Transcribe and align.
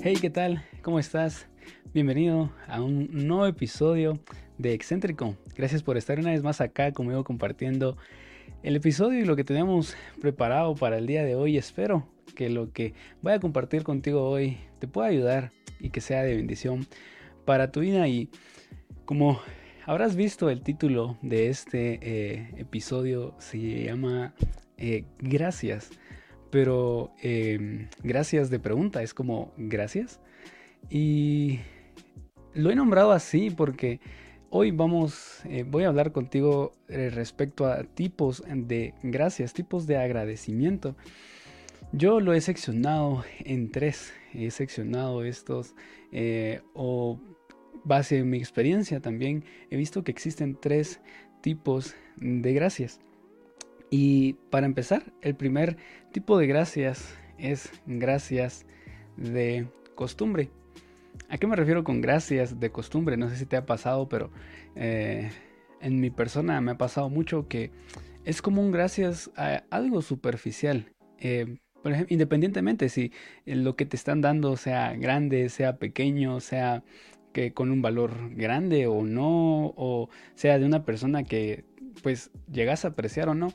Hey, 0.00 0.16
¿qué 0.20 0.30
tal? 0.30 0.64
¿Cómo 0.82 1.00
estás? 1.00 1.48
Bienvenido 1.92 2.52
a 2.68 2.80
un 2.80 3.08
nuevo 3.10 3.46
episodio 3.46 4.20
de 4.56 4.72
Excéntrico. 4.72 5.34
Gracias 5.56 5.82
por 5.82 5.96
estar 5.96 6.20
una 6.20 6.30
vez 6.30 6.44
más 6.44 6.60
acá 6.60 6.92
conmigo 6.92 7.24
compartiendo 7.24 7.96
el 8.62 8.76
episodio 8.76 9.18
y 9.18 9.24
lo 9.24 9.34
que 9.34 9.42
tenemos 9.42 9.96
preparado 10.20 10.76
para 10.76 10.98
el 10.98 11.08
día 11.08 11.24
de 11.24 11.34
hoy. 11.34 11.58
Espero 11.58 12.06
que 12.36 12.48
lo 12.48 12.72
que 12.72 12.94
voy 13.22 13.32
a 13.32 13.40
compartir 13.40 13.82
contigo 13.82 14.30
hoy 14.30 14.58
te 14.78 14.86
pueda 14.86 15.08
ayudar 15.08 15.50
y 15.80 15.90
que 15.90 16.00
sea 16.00 16.22
de 16.22 16.36
bendición 16.36 16.86
para 17.44 17.72
tu 17.72 17.80
vida. 17.80 18.06
Y 18.06 18.30
como 19.04 19.40
habrás 19.84 20.14
visto, 20.14 20.48
el 20.48 20.62
título 20.62 21.18
de 21.22 21.48
este 21.48 21.98
eh, 22.02 22.54
episodio 22.56 23.34
se 23.38 23.84
llama 23.84 24.32
eh, 24.76 25.06
Gracias 25.18 25.90
pero 26.50 27.12
em, 27.22 27.88
gracias 28.02 28.50
de 28.50 28.58
pregunta, 28.58 29.02
es 29.02 29.14
como 29.14 29.52
gracias. 29.56 30.20
Y 30.90 31.60
lo 32.54 32.70
he 32.70 32.74
nombrado 32.74 33.12
así 33.12 33.50
porque 33.50 34.00
hoy 34.50 34.70
vamos, 34.70 35.40
eh, 35.44 35.64
voy 35.68 35.84
a 35.84 35.88
hablar 35.88 36.12
contigo 36.12 36.72
eh, 36.88 37.10
respecto 37.10 37.66
a 37.66 37.84
tipos 37.84 38.42
de 38.46 38.94
gracias, 39.02 39.52
tipos 39.52 39.86
de 39.86 39.96
agradecimiento. 39.96 40.96
Yo 41.92 42.20
lo 42.20 42.34
he 42.34 42.40
seccionado 42.40 43.24
en 43.40 43.70
tres, 43.70 44.12
he 44.34 44.50
seccionado 44.50 45.24
estos 45.24 45.74
eh, 46.12 46.60
o 46.74 47.18
base 47.84 48.18
en 48.18 48.30
mi 48.30 48.38
experiencia 48.38 49.00
también 49.00 49.44
he 49.70 49.76
visto 49.76 50.04
que 50.04 50.10
existen 50.10 50.58
tres 50.60 51.00
tipos 51.40 51.94
de 52.16 52.52
gracias. 52.52 53.00
Y 53.90 54.34
para 54.50 54.66
empezar, 54.66 55.02
el 55.22 55.34
primer 55.34 55.76
tipo 56.12 56.38
de 56.38 56.46
gracias 56.46 57.16
es 57.38 57.70
gracias 57.86 58.66
de 59.16 59.66
costumbre. 59.94 60.50
¿A 61.28 61.38
qué 61.38 61.46
me 61.46 61.56
refiero 61.56 61.84
con 61.84 62.00
gracias 62.00 62.60
de 62.60 62.70
costumbre? 62.70 63.16
No 63.16 63.28
sé 63.28 63.36
si 63.36 63.46
te 63.46 63.56
ha 63.56 63.66
pasado, 63.66 64.08
pero 64.08 64.30
eh, 64.76 65.30
en 65.80 66.00
mi 66.00 66.10
persona 66.10 66.60
me 66.60 66.72
ha 66.72 66.78
pasado 66.78 67.08
mucho 67.08 67.48
que 67.48 67.70
es 68.24 68.42
como 68.42 68.62
un 68.62 68.70
gracias 68.70 69.30
a 69.36 69.64
algo 69.70 70.02
superficial. 70.02 70.92
Eh, 71.18 71.58
por 71.82 71.92
ejemplo, 71.92 72.12
independientemente 72.12 72.88
si 72.88 73.12
lo 73.46 73.76
que 73.76 73.86
te 73.86 73.96
están 73.96 74.20
dando 74.20 74.56
sea 74.56 74.94
grande, 74.96 75.48
sea 75.48 75.76
pequeño, 75.78 76.40
sea 76.40 76.82
que 77.32 77.52
con 77.52 77.70
un 77.70 77.82
valor 77.82 78.34
grande 78.34 78.86
o 78.86 79.04
no, 79.04 79.72
o 79.76 80.08
sea 80.34 80.58
de 80.58 80.66
una 80.66 80.84
persona 80.84 81.24
que 81.24 81.64
pues 82.02 82.30
llegas 82.50 82.84
a 82.84 82.88
apreciar 82.88 83.28
o 83.28 83.34
no, 83.34 83.52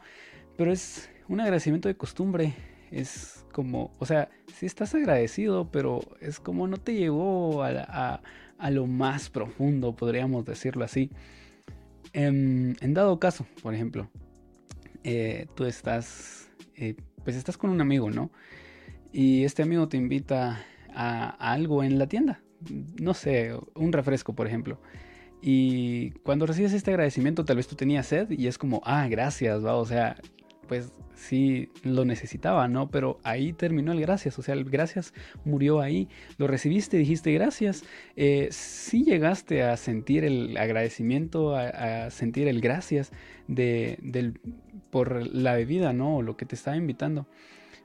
pero 0.57 0.71
es 0.71 1.09
un 1.27 1.39
agradecimiento 1.39 1.87
de 1.87 1.95
costumbre. 1.95 2.53
Es 2.91 3.45
como, 3.51 3.91
o 3.99 4.05
sea, 4.05 4.29
sí 4.53 4.65
estás 4.65 4.93
agradecido, 4.93 5.71
pero 5.71 6.01
es 6.21 6.39
como 6.39 6.67
no 6.67 6.77
te 6.77 6.93
llegó 6.93 7.63
a, 7.63 8.21
lo 8.69 8.87
más 8.87 9.29
profundo, 9.29 9.95
podríamos 9.95 10.45
decirlo 10.45 10.85
así. 10.85 11.09
En, 12.13 12.75
dado 12.93 13.19
caso, 13.19 13.47
por 13.61 13.73
ejemplo, 13.73 14.09
eh, 15.03 15.47
tú 15.55 15.65
estás, 15.65 16.49
eh, 16.75 16.95
pues 17.23 17.35
estás 17.35 17.57
con 17.57 17.71
un 17.71 17.81
amigo, 17.81 18.11
¿no? 18.11 18.31
Y 19.11 19.43
este 19.43 19.63
amigo 19.63 19.87
te 19.87 19.97
invita 19.97 20.63
a, 20.93 21.29
algo 21.51 21.83
en 21.83 21.97
la 21.97 22.07
tienda, 22.07 22.41
no 23.01 23.13
sé, 23.13 23.55
un 23.75 23.91
refresco, 23.91 24.33
por 24.33 24.47
ejemplo. 24.47 24.79
Y 25.45 26.11
cuando 26.23 26.45
recibes 26.45 26.71
este 26.71 26.91
agradecimiento, 26.91 27.43
tal 27.43 27.57
vez 27.57 27.67
tú 27.67 27.75
tenías 27.75 28.07
sed 28.07 28.31
y 28.31 28.47
es 28.47 28.57
como, 28.57 28.81
ah, 28.85 29.09
gracias, 29.09 29.63
va, 29.63 29.75
o 29.75 29.83
sea, 29.85 30.15
pues 30.69 30.93
sí 31.15 31.69
lo 31.83 32.05
necesitaba, 32.05 32.69
¿no? 32.69 32.89
Pero 32.89 33.19
ahí 33.23 33.51
terminó 33.51 33.91
el 33.91 33.99
gracias, 33.99 34.39
o 34.39 34.41
sea, 34.41 34.53
el 34.53 34.63
gracias 34.63 35.13
murió 35.43 35.81
ahí, 35.81 36.07
lo 36.37 36.47
recibiste, 36.47 36.95
dijiste 36.95 37.33
gracias, 37.33 37.83
eh, 38.15 38.47
sí 38.51 39.03
llegaste 39.03 39.63
a 39.63 39.75
sentir 39.75 40.23
el 40.23 40.55
agradecimiento, 40.55 41.57
a, 41.57 42.09
sentir 42.09 42.47
el 42.47 42.61
gracias 42.61 43.11
de, 43.49 43.99
del, 44.01 44.39
por 44.91 45.27
la 45.27 45.55
bebida, 45.55 45.91
¿no? 45.91 46.15
O 46.15 46.21
lo 46.21 46.37
que 46.37 46.45
te 46.45 46.55
estaba 46.55 46.77
invitando, 46.77 47.27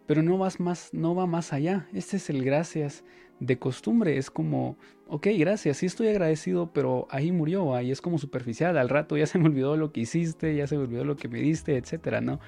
pero 0.06 0.22
no 0.22 0.38
vas 0.38 0.60
más, 0.60 0.90
no 0.92 1.16
va 1.16 1.26
más 1.26 1.52
allá, 1.52 1.88
este 1.92 2.18
es 2.18 2.30
el 2.30 2.44
gracias 2.44 3.02
de 3.40 3.58
costumbre, 3.58 4.16
es 4.16 4.30
como, 4.30 4.76
ok, 5.06 5.28
gracias, 5.38 5.78
sí 5.78 5.86
estoy 5.86 6.08
agradecido, 6.08 6.72
pero 6.72 7.06
ahí 7.10 7.32
murió, 7.32 7.74
ahí 7.74 7.90
es 7.90 8.00
como 8.00 8.18
superficial, 8.18 8.76
al 8.78 8.88
rato 8.88 9.16
ya 9.16 9.26
se 9.26 9.38
me 9.38 9.46
olvidó 9.46 9.76
lo 9.76 9.92
que 9.92 10.00
hiciste, 10.00 10.54
ya 10.56 10.66
se 10.66 10.76
me 10.76 10.84
olvidó 10.84 11.04
lo 11.04 11.16
que 11.16 11.28
me 11.28 11.40
diste, 11.40 11.76
etcétera, 11.76 12.20
¿no? 12.20 12.40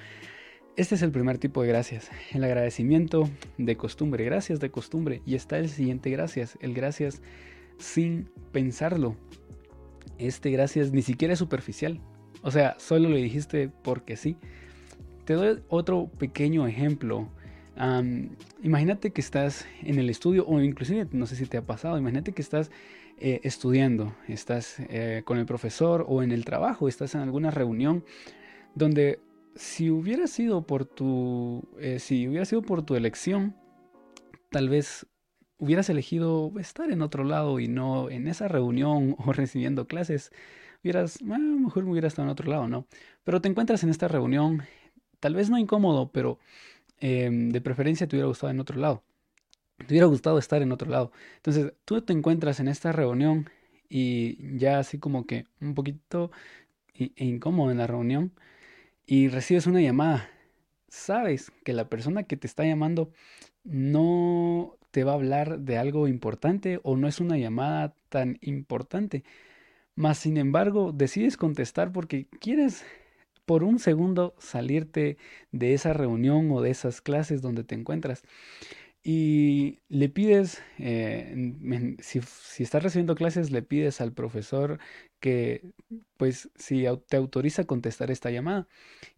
Este 0.77 0.95
es 0.95 1.01
el 1.01 1.11
primer 1.11 1.37
tipo 1.37 1.61
de 1.61 1.67
gracias, 1.67 2.09
el 2.31 2.43
agradecimiento 2.43 3.29
de 3.57 3.75
costumbre, 3.75 4.23
gracias 4.23 4.61
de 4.61 4.71
costumbre. 4.71 5.21
Y 5.25 5.35
está 5.35 5.59
el 5.59 5.67
siguiente 5.67 6.09
gracias, 6.09 6.57
el 6.61 6.73
gracias 6.73 7.21
sin 7.77 8.29
pensarlo. 8.53 9.17
Este 10.17 10.49
gracias 10.49 10.93
ni 10.93 11.01
siquiera 11.01 11.33
es 11.33 11.39
superficial, 11.39 11.99
o 12.41 12.51
sea, 12.51 12.75
solo 12.79 13.09
lo 13.09 13.15
dijiste 13.15 13.69
porque 13.83 14.15
sí. 14.15 14.37
Te 15.25 15.33
doy 15.33 15.61
otro 15.67 16.09
pequeño 16.17 16.65
ejemplo 16.67 17.29
imagínate 18.61 19.11
que 19.11 19.21
estás 19.21 19.65
en 19.81 19.97
el 19.97 20.09
estudio 20.09 20.45
o 20.45 20.59
inclusive 20.61 21.07
no 21.11 21.25
sé 21.25 21.35
si 21.35 21.45
te 21.45 21.57
ha 21.57 21.65
pasado, 21.65 21.97
imagínate 21.97 22.33
que 22.33 22.41
estás 22.41 22.69
eh, 23.17 23.39
estudiando, 23.43 24.15
estás 24.27 24.77
eh, 24.89 25.21
con 25.25 25.37
el 25.37 25.45
profesor 25.45 26.05
o 26.07 26.23
en 26.23 26.31
el 26.31 26.43
trabajo, 26.43 26.87
estás 26.87 27.15
en 27.15 27.21
alguna 27.21 27.51
reunión 27.51 28.03
donde 28.75 29.19
si 29.55 29.89
hubiera 29.89 30.27
sido 30.27 30.65
por 30.65 30.85
tu, 30.85 31.67
eh, 31.79 31.99
si 31.99 32.27
hubiera 32.27 32.45
sido 32.45 32.61
por 32.61 32.83
tu 32.83 32.95
elección, 32.95 33.55
tal 34.49 34.69
vez 34.69 35.05
hubieras 35.57 35.89
elegido 35.89 36.51
estar 36.59 36.91
en 36.91 37.01
otro 37.01 37.23
lado 37.23 37.59
y 37.59 37.67
no 37.67 38.09
en 38.09 38.27
esa 38.27 38.47
reunión 38.47 39.15
o 39.25 39.33
recibiendo 39.33 39.87
clases, 39.87 40.31
hubieras, 40.83 41.19
a 41.21 41.37
lo 41.37 41.59
mejor 41.59 41.83
me 41.83 41.91
hubiera 41.91 42.07
estado 42.07 42.27
en 42.27 42.31
otro 42.31 42.49
lado, 42.49 42.67
¿no? 42.67 42.87
Pero 43.23 43.41
te 43.41 43.49
encuentras 43.49 43.83
en 43.83 43.89
esta 43.89 44.07
reunión, 44.07 44.63
tal 45.19 45.35
vez 45.35 45.49
no 45.49 45.57
incómodo, 45.59 46.11
pero 46.11 46.39
Em, 47.01 47.49
de 47.49 47.61
preferencia 47.61 48.07
te 48.07 48.15
hubiera 48.15 48.27
gustado 48.27 48.51
en 48.51 48.59
otro 48.59 48.79
lado. 48.79 49.03
Te 49.77 49.85
hubiera 49.87 50.05
gustado 50.07 50.37
estar 50.37 50.61
en 50.61 50.71
otro 50.71 50.89
lado. 50.89 51.11
Entonces, 51.37 51.73
tú 51.85 52.01
te 52.01 52.13
encuentras 52.13 52.59
en 52.59 52.67
esta 52.67 52.91
reunión 52.91 53.49
y 53.89 54.57
ya 54.57 54.79
así 54.79 54.99
como 54.99 55.25
que 55.25 55.45
un 55.61 55.75
poquito 55.75 56.31
e 56.95 57.11
incómodo 57.25 57.71
en 57.71 57.79
la 57.79 57.87
reunión 57.87 58.33
y 59.07 59.29
recibes 59.29 59.67
una 59.67 59.81
llamada. 59.81 60.29
Sabes 60.89 61.51
que 61.63 61.73
la 61.73 61.89
persona 61.89 62.23
que 62.23 62.37
te 62.37 62.47
está 62.47 62.65
llamando 62.65 63.11
no 63.63 64.77
te 64.91 65.03
va 65.03 65.13
a 65.13 65.15
hablar 65.15 65.59
de 65.59 65.77
algo 65.77 66.07
importante 66.07 66.79
o 66.83 66.97
no 66.97 67.07
es 67.07 67.19
una 67.19 67.37
llamada 67.37 67.95
tan 68.09 68.37
importante. 68.41 69.23
Mas, 69.95 70.19
sin 70.19 70.37
embargo, 70.37 70.91
decides 70.93 71.37
contestar 71.37 71.91
porque 71.91 72.27
quieres 72.39 72.85
por 73.51 73.65
un 73.65 73.79
segundo 73.79 74.33
salirte 74.39 75.17
de 75.51 75.73
esa 75.73 75.91
reunión 75.91 76.49
o 76.51 76.61
de 76.61 76.69
esas 76.69 77.01
clases 77.01 77.41
donde 77.41 77.65
te 77.65 77.75
encuentras 77.75 78.23
y 79.03 79.79
le 79.89 80.07
pides, 80.07 80.63
eh, 80.79 81.53
si, 81.99 82.21
si, 82.21 82.63
estás 82.63 82.81
recibiendo 82.81 83.13
clases, 83.13 83.51
le 83.51 83.61
pides 83.61 83.99
al 83.99 84.13
profesor 84.13 84.79
que, 85.19 85.73
pues, 86.15 86.49
si 86.55 86.85
te 87.09 87.17
autoriza 87.17 87.63
a 87.63 87.65
contestar 87.65 88.09
esta 88.09 88.31
llamada. 88.31 88.69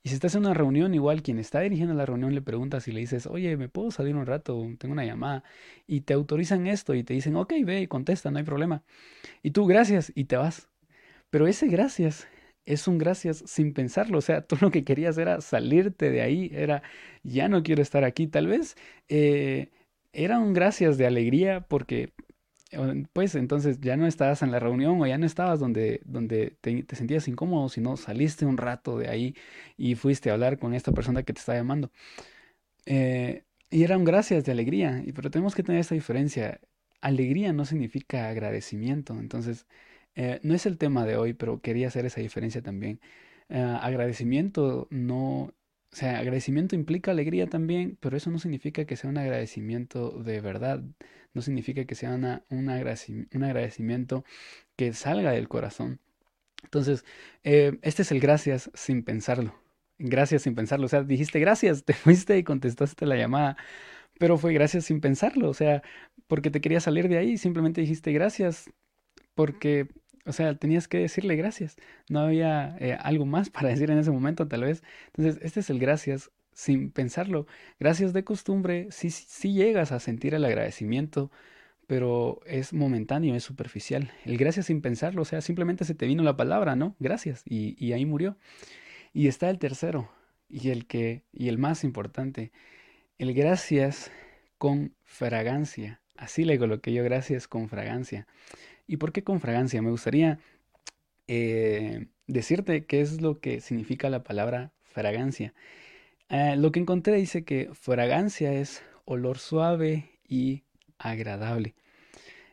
Y 0.01 0.09
si 0.09 0.15
estás 0.15 0.33
en 0.33 0.41
una 0.41 0.55
reunión, 0.55 0.95
igual 0.95 1.21
quien 1.21 1.37
está 1.37 1.59
dirigiendo 1.59 1.93
la 1.93 2.07
reunión 2.07 2.33
le 2.33 2.41
preguntas 2.41 2.87
y 2.87 2.91
le 2.91 3.01
dices, 3.01 3.27
oye, 3.27 3.55
¿me 3.55 3.69
puedo 3.69 3.91
salir 3.91 4.15
un 4.15 4.25
rato? 4.25 4.67
Tengo 4.79 4.93
una 4.93 5.05
llamada. 5.05 5.43
Y 5.85 6.01
te 6.01 6.15
autorizan 6.15 6.65
esto 6.65 6.95
y 6.95 7.03
te 7.03 7.13
dicen, 7.13 7.35
ok, 7.35 7.53
ve 7.63 7.81
y 7.81 7.87
contesta, 7.87 8.31
no 8.31 8.39
hay 8.39 8.45
problema. 8.45 8.81
Y 9.43 9.51
tú, 9.51 9.67
gracias, 9.67 10.11
y 10.15 10.23
te 10.25 10.37
vas. 10.37 10.69
Pero 11.29 11.45
ese 11.45 11.67
gracias 11.67 12.27
es 12.65 12.87
un 12.87 12.97
gracias 12.97 13.43
sin 13.47 13.73
pensarlo. 13.73 14.17
O 14.19 14.21
sea, 14.21 14.41
tú 14.41 14.57
lo 14.61 14.71
que 14.71 14.83
querías 14.83 15.17
era 15.17 15.41
salirte 15.41 16.11
de 16.11 16.21
ahí, 16.21 16.51
era 16.53 16.83
ya 17.23 17.47
no 17.49 17.63
quiero 17.63 17.81
estar 17.81 18.03
aquí. 18.03 18.27
Tal 18.27 18.47
vez 18.47 18.75
eh, 19.09 19.69
era 20.13 20.39
un 20.39 20.53
gracias 20.53 20.97
de 20.97 21.07
alegría 21.07 21.61
porque 21.67 22.13
pues 23.13 23.35
entonces 23.35 23.79
ya 23.81 23.97
no 23.97 24.07
estabas 24.07 24.41
en 24.41 24.51
la 24.51 24.59
reunión 24.59 24.99
o 25.01 25.05
ya 25.07 25.17
no 25.17 25.25
estabas 25.25 25.59
donde, 25.59 26.01
donde 26.05 26.57
te, 26.61 26.85
sentías 26.95 27.27
incómodo, 27.27 27.69
sino 27.69 27.97
saliste 27.97 28.45
un 28.45 28.57
rato 28.57 28.97
de 28.97 29.09
ahí 29.09 29.35
y 29.77 29.95
fuiste 29.95 30.29
a 30.29 30.33
hablar 30.33 30.57
con 30.59 30.73
esta 30.73 30.91
persona 30.91 31.23
que 31.23 31.33
te 31.33 31.39
está 31.39 31.55
llamando. 31.55 31.91
Eh, 32.85 33.43
y 33.69 33.83
era 33.83 33.97
un 33.97 34.03
gracias 34.05 34.45
de 34.45 34.51
alegría, 34.51 35.03
pero 35.15 35.31
tenemos 35.31 35.55
que 35.55 35.63
tener 35.63 35.81
esta 35.81 35.95
diferencia. 35.95 36.59
Alegría 37.01 37.53
no 37.53 37.65
significa 37.65 38.29
agradecimiento, 38.29 39.19
entonces 39.19 39.67
eh, 40.15 40.39
no 40.43 40.53
es 40.53 40.65
el 40.65 40.77
tema 40.77 41.05
de 41.05 41.17
hoy, 41.17 41.33
pero 41.33 41.61
quería 41.61 41.87
hacer 41.87 42.05
esa 42.05 42.21
diferencia 42.21 42.61
también. 42.61 42.99
Eh, 43.49 43.59
agradecimiento 43.59 44.87
no, 44.91 45.53
o 45.93 45.95
sea, 45.95 46.19
agradecimiento 46.19 46.75
implica 46.75 47.11
alegría 47.11 47.47
también, 47.47 47.97
pero 47.99 48.17
eso 48.17 48.31
no 48.31 48.39
significa 48.39 48.85
que 48.85 48.95
sea 48.95 49.09
un 49.09 49.17
agradecimiento 49.17 50.11
de 50.23 50.41
verdad, 50.41 50.83
no 51.33 51.41
significa 51.41 51.85
que 51.85 51.95
sea 51.95 52.15
una, 52.15 52.43
un, 52.49 52.69
agradecimiento 52.69 54.25
que 54.75 54.93
salga 54.93 55.31
del 55.31 55.47
corazón. 55.49 55.99
Entonces, 56.63 57.05
eh, 57.43 57.77
este 57.81 58.03
es 58.03 58.11
el 58.11 58.19
gracias 58.19 58.71
sin 58.73 59.03
pensarlo. 59.03 59.55
Gracias 59.99 60.43
sin 60.43 60.55
pensarlo. 60.55 60.85
O 60.85 60.89
sea, 60.89 61.03
dijiste 61.03 61.39
gracias, 61.39 61.83
te 61.85 61.93
fuiste 61.93 62.37
y 62.37 62.43
contestaste 62.43 63.05
la 63.05 63.15
llamada, 63.15 63.57
pero 64.19 64.37
fue 64.37 64.53
gracias 64.53 64.85
sin 64.85 65.01
pensarlo, 65.01 65.49
o 65.49 65.53
sea, 65.53 65.83
porque 66.27 66.51
te 66.51 66.61
quería 66.61 66.79
salir 66.79 67.07
de 67.09 67.17
ahí, 67.17 67.37
simplemente 67.37 67.81
dijiste 67.81 68.11
gracias, 68.13 68.71
porque, 69.35 69.87
o 70.25 70.31
sea, 70.33 70.55
tenías 70.55 70.87
que 70.87 70.99
decirle 70.99 71.35
gracias, 71.35 71.77
no 72.09 72.19
había 72.19 72.77
eh, 72.79 72.97
algo 73.01 73.25
más 73.25 73.49
para 73.49 73.69
decir 73.73 73.91
en 73.91 73.97
ese 73.97 74.11
momento 74.11 74.47
tal 74.47 74.63
vez. 74.63 74.83
Entonces, 75.07 75.39
este 75.43 75.59
es 75.61 75.69
el 75.69 75.79
gracias 75.79 76.31
sin 76.53 76.91
pensarlo. 76.91 77.47
Gracias 77.79 78.13
de 78.13 78.23
costumbre, 78.23 78.87
sí, 78.91 79.09
sí 79.09 79.53
llegas 79.53 79.91
a 79.91 79.99
sentir 79.99 80.33
el 80.35 80.45
agradecimiento, 80.45 81.31
pero 81.87 82.41
es 82.45 82.73
momentáneo, 82.73 83.35
es 83.35 83.43
superficial. 83.43 84.11
El 84.25 84.37
gracias 84.37 84.67
sin 84.67 84.81
pensarlo, 84.81 85.23
o 85.23 85.25
sea, 85.25 85.41
simplemente 85.41 85.85
se 85.85 85.95
te 85.95 86.05
vino 86.05 86.23
la 86.23 86.37
palabra, 86.37 86.75
¿no? 86.75 86.95
Gracias, 86.99 87.43
y, 87.45 87.75
y 87.83 87.93
ahí 87.93 88.05
murió. 88.05 88.37
Y 89.13 89.27
está 89.27 89.49
el 89.49 89.59
tercero, 89.59 90.09
y 90.49 90.69
el 90.69 90.85
que, 90.87 91.23
y 91.33 91.49
el 91.49 91.57
más 91.57 91.83
importante, 91.83 92.51
el 93.17 93.33
gracias 93.33 94.11
con 94.57 94.95
fragancia. 95.03 96.01
Así 96.15 96.45
le 96.45 96.59
coloqué 96.59 96.93
yo 96.93 97.03
gracias 97.03 97.47
con 97.47 97.69
fragancia. 97.69 98.27
¿Y 98.93 98.97
por 98.97 99.11
qué 99.11 99.23
con 99.23 99.39
fragancia? 99.39 99.81
Me 99.81 99.89
gustaría 99.89 100.37
eh, 101.25 102.09
decirte 102.27 102.85
qué 102.85 103.01
es 103.01 103.21
lo 103.21 103.39
que 103.39 103.59
significa 103.59 104.07
la 104.11 104.23
palabra 104.23 104.71
fragancia. 104.83 105.55
Ah, 106.29 106.55
lo 106.55 106.71
que 106.71 106.79
encontré 106.79 107.15
dice 107.15 107.43
que 107.43 107.71
fragancia 107.73 108.53
es 108.53 108.83
olor 109.05 109.39
suave 109.39 110.11
y 110.27 110.61
agradable. 110.99 111.73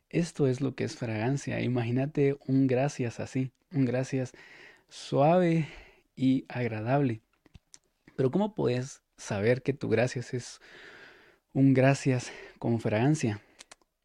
Esto 0.08 0.46
es 0.46 0.62
lo 0.62 0.74
que 0.74 0.84
es 0.84 0.96
fragancia. 0.96 1.60
Imagínate 1.60 2.38
un 2.46 2.66
gracias 2.66 3.20
así, 3.20 3.52
un 3.70 3.84
gracias 3.84 4.32
suave 4.88 5.68
y 6.16 6.46
agradable. 6.48 7.20
Pero 8.16 8.30
¿cómo 8.30 8.54
puedes 8.54 9.02
saber 9.18 9.60
que 9.60 9.74
tu 9.74 9.90
gracias 9.90 10.32
es 10.32 10.62
un 11.52 11.74
gracias 11.74 12.32
con 12.58 12.80
fragancia? 12.80 13.42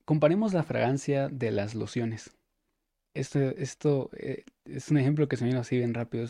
Comparemos 0.06 0.54
la 0.54 0.64
fragancia 0.64 1.30
de 1.30 1.52
las 1.52 1.76
lociones. 1.76 2.32
Esto, 3.14 3.40
esto 3.40 4.10
eh, 4.18 4.44
es 4.66 4.90
un 4.92 4.98
ejemplo 4.98 5.28
que 5.28 5.38
se 5.38 5.44
me 5.44 5.50
viene 5.50 5.62
así 5.62 5.78
bien 5.78 5.94
rápido. 5.94 6.28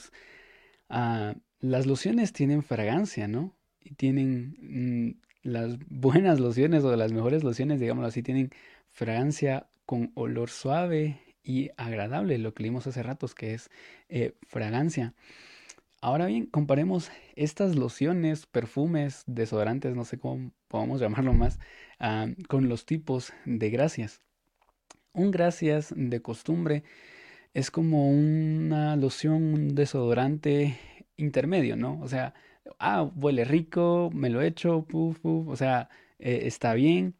Ah, 0.89 1.35
las 1.59 1.85
lociones 1.85 2.31
tienen 2.31 2.63
fragancia, 2.63 3.27
¿no? 3.27 3.55
Y 3.81 3.95
tienen 3.95 4.55
mm, 4.61 5.21
las 5.43 5.77
buenas 5.89 6.39
lociones 6.39 6.83
o 6.83 6.95
las 6.95 7.11
mejores 7.11 7.43
lociones, 7.43 7.79
digámoslo 7.79 8.07
así, 8.07 8.23
tienen 8.23 8.51
fragancia 8.89 9.67
con 9.85 10.11
olor 10.15 10.49
suave 10.49 11.21
y 11.43 11.69
agradable, 11.77 12.37
lo 12.37 12.53
que 12.53 12.63
leímos 12.63 12.87
hace 12.87 13.03
ratos, 13.03 13.35
que 13.35 13.53
es 13.53 13.69
eh, 14.09 14.33
fragancia. 14.47 15.13
Ahora 16.05 16.27
bien, 16.27 16.45
comparemos 16.45 17.09
estas 17.35 17.75
lociones, 17.75 18.45
perfumes, 18.45 19.23
desodorantes, 19.25 19.95
no 19.95 20.05
sé 20.05 20.19
cómo 20.19 20.51
podemos 20.67 21.01
llamarlo 21.01 21.33
más, 21.33 21.59
ah, 21.99 22.27
con 22.47 22.69
los 22.69 22.85
tipos 22.85 23.33
de 23.45 23.71
gracias. 23.71 24.21
Un 25.13 25.31
gracias 25.31 25.91
de 25.97 26.21
costumbre 26.21 26.83
es 27.55 27.71
como 27.71 28.11
una 28.11 28.95
loción, 28.97 29.45
un 29.51 29.73
desodorante 29.73 30.77
intermedio, 31.17 31.75
¿no? 31.75 31.99
O 32.01 32.07
sea, 32.07 32.35
ah, 32.77 33.01
huele 33.15 33.43
rico, 33.43 34.11
me 34.13 34.29
lo 34.29 34.43
echo, 34.43 34.85
puf, 34.85 35.17
puf, 35.17 35.47
o 35.47 35.55
sea, 35.55 35.89
eh, 36.19 36.41
está 36.43 36.75
bien, 36.75 37.15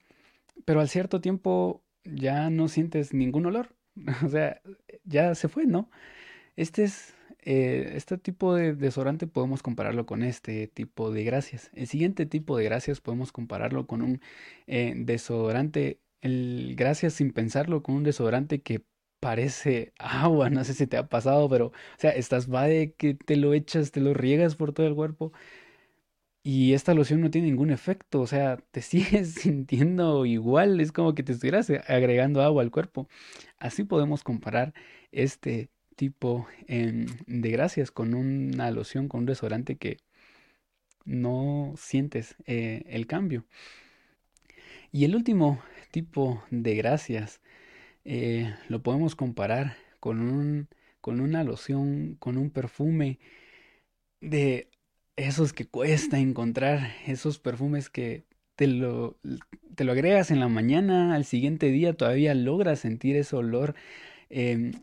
pero 0.63 0.79
al 0.79 0.89
cierto 0.89 1.21
tiempo 1.21 1.81
ya 2.03 2.51
no 2.51 2.67
sientes 2.67 3.15
ningún 3.15 3.47
olor, 3.47 3.75
o 4.23 4.29
sea, 4.29 4.61
ya 5.05 5.33
se 5.33 5.47
fue, 5.47 5.65
¿no? 5.65 5.89
Este 6.55 6.83
es, 6.83 7.14
eh, 7.45 7.93
este 7.95 8.17
tipo 8.17 8.55
de 8.55 8.73
desodorante 8.75 9.27
podemos 9.27 9.63
compararlo 9.63 10.05
con 10.05 10.23
este 10.23 10.67
tipo 10.67 11.11
de 11.11 11.23
gracias. 11.23 11.71
El 11.73 11.87
siguiente 11.87 12.25
tipo 12.25 12.57
de 12.57 12.65
gracias 12.65 13.01
podemos 13.01 13.31
compararlo 13.31 13.87
con 13.87 14.01
un 14.01 14.21
eh, 14.67 14.93
desodorante, 14.97 16.01
el 16.21 16.75
gracias 16.77 17.13
sin 17.13 17.31
pensarlo, 17.33 17.83
con 17.83 17.95
un 17.95 18.03
desodorante 18.03 18.61
que 18.61 18.83
parece 19.19 19.93
agua, 19.99 20.49
no 20.49 20.63
sé 20.63 20.73
si 20.73 20.87
te 20.87 20.97
ha 20.97 21.07
pasado, 21.09 21.49
pero, 21.49 21.67
o 21.67 21.71
sea, 21.97 22.11
estás 22.11 22.51
va 22.53 22.65
de 22.65 22.93
que 22.95 23.13
te 23.15 23.37
lo 23.37 23.53
echas, 23.53 23.91
te 23.91 24.01
lo 24.01 24.13
riegas 24.13 24.55
por 24.55 24.73
todo 24.73 24.87
el 24.87 24.95
cuerpo 24.95 25.31
y 26.43 26.73
esta 26.73 26.93
loción 26.93 27.21
no 27.21 27.31
tiene 27.31 27.47
ningún 27.47 27.71
efecto, 27.71 28.21
o 28.21 28.27
sea, 28.27 28.57
te 28.71 28.81
sigues 28.83 29.33
sintiendo 29.35 30.25
igual, 30.25 30.79
es 30.79 30.91
como 30.91 31.15
que 31.15 31.23
te 31.23 31.31
estuvieras 31.33 31.69
agregando 31.87 32.41
agua 32.41 32.61
al 32.63 32.71
cuerpo. 32.71 33.07
Así 33.57 33.83
podemos 33.83 34.23
comparar 34.23 34.73
este 35.11 35.69
tipo 35.95 36.47
de 36.67 37.49
gracias 37.49 37.91
con 37.91 38.13
una 38.13 38.71
loción, 38.71 39.07
con 39.07 39.21
un 39.21 39.25
desodorante 39.27 39.77
que 39.77 39.97
no 41.05 41.73
sientes 41.77 42.35
eh, 42.45 42.83
el 42.87 43.07
cambio. 43.07 43.45
Y 44.91 45.05
el 45.05 45.15
último 45.15 45.61
tipo 45.91 46.43
de 46.51 46.75
gracias 46.75 47.41
eh, 48.05 48.53
lo 48.69 48.81
podemos 48.83 49.15
comparar 49.15 49.77
con 49.99 50.21
un, 50.21 50.67
con 51.01 51.19
una 51.21 51.43
loción, 51.43 52.15
con 52.19 52.37
un 52.37 52.49
perfume 52.49 53.19
de 54.21 54.69
esos 55.15 55.53
que 55.53 55.67
cuesta 55.67 56.19
encontrar, 56.19 56.91
esos 57.07 57.39
perfumes 57.39 57.89
que 57.89 58.25
te 58.55 58.67
lo, 58.67 59.17
te 59.75 59.83
lo 59.83 59.91
agregas 59.91 60.31
en 60.31 60.39
la 60.39 60.47
mañana, 60.47 61.15
al 61.15 61.25
siguiente 61.25 61.67
día 61.71 61.93
todavía 61.93 62.33
logras 62.35 62.79
sentir 62.79 63.15
ese 63.15 63.35
olor 63.35 63.75
em, 64.29 64.73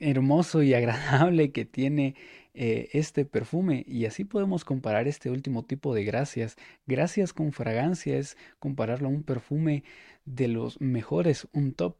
hermoso 0.00 0.62
y 0.62 0.74
agradable 0.74 1.52
que 1.52 1.64
tiene 1.64 2.14
eh, 2.54 2.88
este 2.92 3.24
perfume. 3.24 3.84
Y 3.86 4.06
así 4.06 4.24
podemos 4.24 4.64
comparar 4.64 5.08
este 5.08 5.30
último 5.30 5.64
tipo 5.64 5.94
de 5.94 6.04
gracias. 6.04 6.56
Gracias 6.86 7.32
con 7.32 7.52
fragancia 7.52 8.16
es 8.18 8.36
compararlo 8.58 9.08
a 9.08 9.12
un 9.12 9.22
perfume 9.22 9.84
de 10.24 10.48
los 10.48 10.80
mejores, 10.80 11.48
un 11.52 11.72
top. 11.72 11.96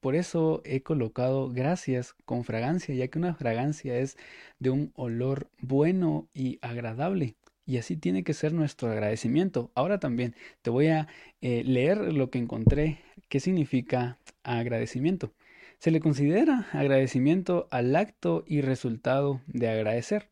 Por 0.00 0.16
eso 0.16 0.62
he 0.64 0.82
colocado 0.82 1.48
gracias 1.48 2.14
con 2.24 2.44
fragancia, 2.44 2.94
ya 2.94 3.08
que 3.08 3.18
una 3.18 3.34
fragancia 3.34 3.96
es 3.98 4.16
de 4.58 4.70
un 4.70 4.92
olor 4.96 5.48
bueno 5.60 6.28
y 6.34 6.58
agradable. 6.60 7.36
Y 7.64 7.78
así 7.78 7.96
tiene 7.96 8.24
que 8.24 8.34
ser 8.34 8.52
nuestro 8.52 8.90
agradecimiento. 8.90 9.70
Ahora 9.76 10.00
también 10.00 10.34
te 10.62 10.70
voy 10.70 10.88
a 10.88 11.06
eh, 11.40 11.62
leer 11.64 12.12
lo 12.12 12.30
que 12.30 12.38
encontré. 12.38 12.98
¿Qué 13.28 13.38
significa 13.38 14.18
agradecimiento? 14.42 15.32
Se 15.82 15.90
le 15.90 15.98
considera 15.98 16.68
agradecimiento 16.70 17.66
al 17.72 17.96
acto 17.96 18.44
y 18.46 18.60
resultado 18.60 19.40
de 19.48 19.68
agradecer. 19.68 20.28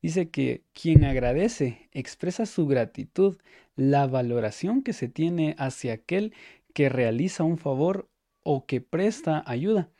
Dice 0.00 0.30
que 0.30 0.62
quien 0.72 1.04
agradece 1.04 1.90
expresa 1.92 2.46
su 2.46 2.66
gratitud, 2.66 3.36
la 3.74 4.06
valoración 4.06 4.82
que 4.82 4.94
se 4.94 5.08
tiene 5.08 5.54
hacia 5.58 5.92
aquel 5.92 6.32
que 6.72 6.88
realiza 6.88 7.44
un 7.44 7.58
favor 7.58 8.08
o 8.42 8.64
que 8.64 8.80
presta 8.80 9.44
ayuda. 9.46 9.90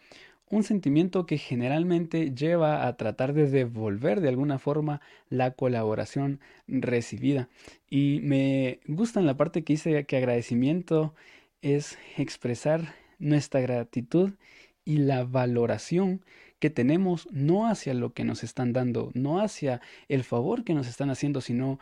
Un 0.49 0.63
sentimiento 0.63 1.27
que 1.27 1.37
generalmente 1.37 2.33
lleva 2.35 2.87
a 2.87 2.97
tratar 2.97 3.35
de 3.35 3.51
devolver 3.51 4.23
de 4.23 4.31
alguna 4.31 4.59
forma 4.59 5.03
la 5.29 5.51
colaboración 5.51 6.41
recibida. 6.69 7.51
Y 7.91 8.21
me 8.23 8.81
gusta 8.87 9.21
en 9.21 9.27
la 9.27 9.37
parte 9.37 9.63
que 9.63 9.75
dice 9.75 10.07
que 10.07 10.17
agradecimiento 10.17 11.15
es 11.61 11.99
expresar 12.17 12.95
nuestra 13.19 13.61
gratitud 13.61 14.33
y 14.87 14.99
la 14.99 15.25
valoración 15.25 16.25
que 16.59 16.71
tenemos 16.71 17.29
no 17.31 17.67
hacia 17.67 17.93
lo 17.93 18.15
que 18.15 18.25
nos 18.25 18.43
están 18.43 18.73
dando, 18.73 19.11
no 19.13 19.41
hacia 19.41 19.83
el 20.09 20.25
favor 20.25 20.65
que 20.65 20.73
nos 20.73 20.87
están 20.89 21.11
haciendo, 21.11 21.43
sino 21.43 21.79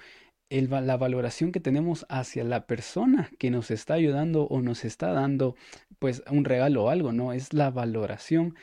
la 0.50 0.96
valoración 0.96 1.52
que 1.52 1.61
tenemos 1.61 2.06
hacia 2.08 2.44
la 2.44 2.66
persona 2.66 3.30
que 3.38 3.50
nos 3.50 3.70
está 3.70 3.94
ayudando 3.94 4.44
o 4.44 4.62
nos 4.62 4.84
está 4.84 5.12
dando 5.12 5.56
pues 5.99 6.23
un 6.30 6.44
regalo 6.44 6.84
o 6.84 6.88
algo, 6.90 7.12
¿no? 7.12 7.32
Es 7.32 7.52
la 7.52 7.70
valoración 7.70 8.54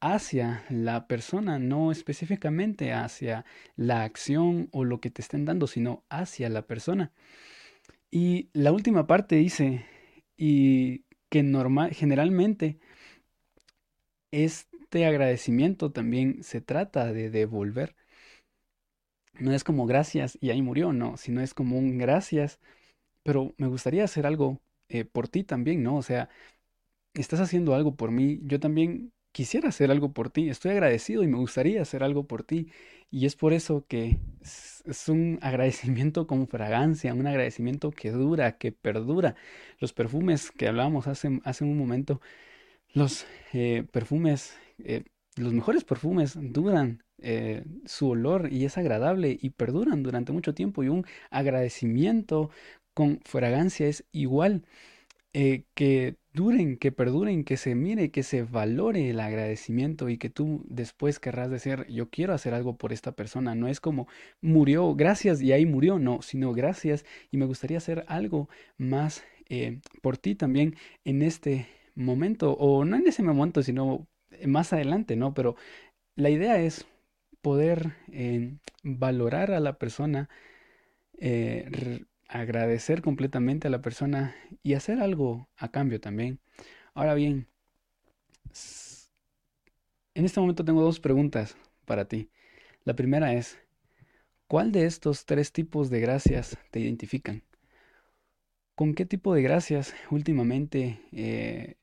hacia 0.00 0.64
la 0.68 1.06
persona, 1.06 1.58
no 1.58 1.90
específicamente 1.90 2.92
hacia 2.92 3.44
la 3.76 4.04
acción 4.04 4.68
o 4.72 4.84
lo 4.84 5.00
que 5.00 5.10
te 5.10 5.22
estén 5.22 5.44
dando, 5.44 5.66
sino 5.66 6.04
hacia 6.08 6.48
la 6.48 6.62
persona. 6.62 7.12
Y 8.10 8.48
la 8.52 8.72
última 8.72 9.06
parte 9.06 9.36
dice, 9.36 9.84
y 10.36 11.04
que 11.30 11.42
normal, 11.42 11.92
generalmente 11.92 12.78
este 14.32 15.06
agradecimiento 15.06 15.92
también 15.92 16.42
se 16.44 16.60
trata 16.60 17.12
de 17.12 17.30
devolver 17.30 17.96
no 19.38 19.52
es 19.52 19.64
como 19.64 19.86
gracias 19.86 20.38
y 20.40 20.50
ahí 20.50 20.62
murió, 20.62 20.92
no, 20.92 21.16
sino 21.16 21.40
es 21.40 21.54
como 21.54 21.78
un 21.78 21.98
gracias, 21.98 22.58
pero 23.24 23.54
me 23.58 23.66
gustaría 23.68 24.04
hacer 24.04 24.26
algo 24.26 24.60
eh, 24.88 25.04
por 25.04 25.28
ti 25.28 25.44
también, 25.44 25.82
¿no? 25.82 25.96
O 25.96 26.02
sea, 26.02 26.28
estás 27.14 27.40
haciendo 27.40 27.74
algo 27.74 27.96
por 27.96 28.10
mí, 28.12 28.40
yo 28.44 28.60
también 28.60 29.12
quisiera 29.32 29.70
hacer 29.70 29.90
algo 29.90 30.12
por 30.12 30.30
ti, 30.30 30.50
estoy 30.50 30.72
agradecido 30.72 31.22
y 31.24 31.28
me 31.28 31.38
gustaría 31.38 31.82
hacer 31.82 32.04
algo 32.04 32.26
por 32.26 32.44
ti. 32.44 32.70
Y 33.10 33.26
es 33.26 33.36
por 33.36 33.52
eso 33.54 33.86
que 33.88 34.18
es 34.86 35.08
un 35.08 35.38
agradecimiento 35.42 36.26
con 36.26 36.48
fragancia, 36.48 37.14
un 37.14 37.26
agradecimiento 37.26 37.90
que 37.92 38.10
dura, 38.12 38.58
que 38.58 38.72
perdura. 38.72 39.36
Los 39.80 39.92
perfumes 39.94 40.50
que 40.52 40.68
hablábamos 40.68 41.06
hace, 41.08 41.40
hace 41.44 41.64
un 41.64 41.78
momento, 41.78 42.20
los 42.94 43.26
eh, 43.52 43.84
perfumes, 43.90 44.56
eh, 44.78 45.04
los 45.36 45.52
mejores 45.52 45.84
perfumes 45.84 46.36
duran 46.40 47.02
eh, 47.20 47.64
su 47.84 48.10
olor 48.10 48.52
y 48.52 48.64
es 48.64 48.78
agradable 48.78 49.36
y 49.40 49.50
perduran 49.50 50.02
durante 50.02 50.32
mucho 50.32 50.54
tiempo 50.54 50.82
y 50.82 50.88
un 50.88 51.04
agradecimiento 51.30 52.50
con 52.94 53.20
fragancia 53.24 53.86
es 53.88 54.04
igual. 54.12 54.64
Que 55.74 56.16
duren, 56.32 56.78
que 56.78 56.90
perduren, 56.90 57.44
que 57.44 57.56
se 57.56 57.76
mire, 57.76 58.10
que 58.10 58.24
se 58.24 58.42
valore 58.42 59.10
el 59.10 59.20
agradecimiento 59.20 60.08
y 60.08 60.18
que 60.18 60.30
tú 60.30 60.64
después 60.66 61.20
querrás 61.20 61.48
decir, 61.48 61.86
yo 61.88 62.10
quiero 62.10 62.34
hacer 62.34 62.54
algo 62.54 62.76
por 62.76 62.92
esta 62.92 63.12
persona. 63.12 63.54
No 63.54 63.68
es 63.68 63.78
como 63.78 64.08
murió, 64.40 64.96
gracias 64.96 65.40
y 65.40 65.52
ahí 65.52 65.64
murió, 65.64 66.00
no, 66.00 66.22
sino 66.22 66.52
gracias 66.54 67.04
y 67.30 67.36
me 67.36 67.46
gustaría 67.46 67.78
hacer 67.78 68.04
algo 68.08 68.48
más 68.78 69.22
por 70.02 70.18
ti 70.18 70.34
también 70.34 70.74
en 71.04 71.22
este 71.22 71.68
momento, 71.98 72.52
o 72.52 72.84
no 72.84 72.96
en 72.96 73.06
ese 73.06 73.22
momento, 73.22 73.62
sino 73.62 74.06
más 74.46 74.72
adelante, 74.72 75.16
¿no? 75.16 75.34
Pero 75.34 75.56
la 76.16 76.30
idea 76.30 76.60
es 76.60 76.86
poder 77.42 77.94
eh, 78.12 78.56
valorar 78.82 79.52
a 79.52 79.60
la 79.60 79.78
persona, 79.78 80.28
eh, 81.18 82.04
agradecer 82.28 83.02
completamente 83.02 83.68
a 83.68 83.70
la 83.70 83.82
persona 83.82 84.34
y 84.62 84.74
hacer 84.74 85.00
algo 85.00 85.48
a 85.56 85.70
cambio 85.70 86.00
también. 86.00 86.40
Ahora 86.94 87.14
bien, 87.14 87.48
en 90.14 90.24
este 90.24 90.40
momento 90.40 90.64
tengo 90.64 90.82
dos 90.82 91.00
preguntas 91.00 91.56
para 91.84 92.06
ti. 92.06 92.30
La 92.84 92.94
primera 92.94 93.34
es, 93.34 93.58
¿cuál 94.46 94.72
de 94.72 94.86
estos 94.86 95.26
tres 95.26 95.52
tipos 95.52 95.90
de 95.90 96.00
gracias 96.00 96.58
te 96.70 96.80
identifican? 96.80 97.44
¿Con 98.74 98.94
qué 98.94 99.06
tipo 99.06 99.34
de 99.34 99.42
gracias 99.42 99.94
últimamente 100.10 101.00
eh, 101.12 101.77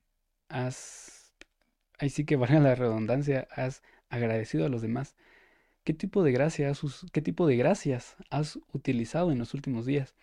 has, 0.49 1.33
ahí 1.99 2.09
sí 2.09 2.25
que 2.25 2.35
valga 2.37 2.59
la 2.59 2.75
redundancia, 2.75 3.47
has 3.51 3.83
agradecido 4.09 4.65
a 4.65 4.69
los 4.69 4.81
demás? 4.81 5.15
¿Qué 5.83 5.93
tipo 5.93 6.23
de 6.23 6.31
gracias, 6.33 6.81
qué 7.13 7.21
tipo 7.21 7.47
de 7.47 7.57
gracias 7.57 8.15
has 8.31 8.59
utilizado 8.73 9.31
en 9.31 9.39
los 9.39 9.53
últimos 9.53 9.85
días? 9.85 10.15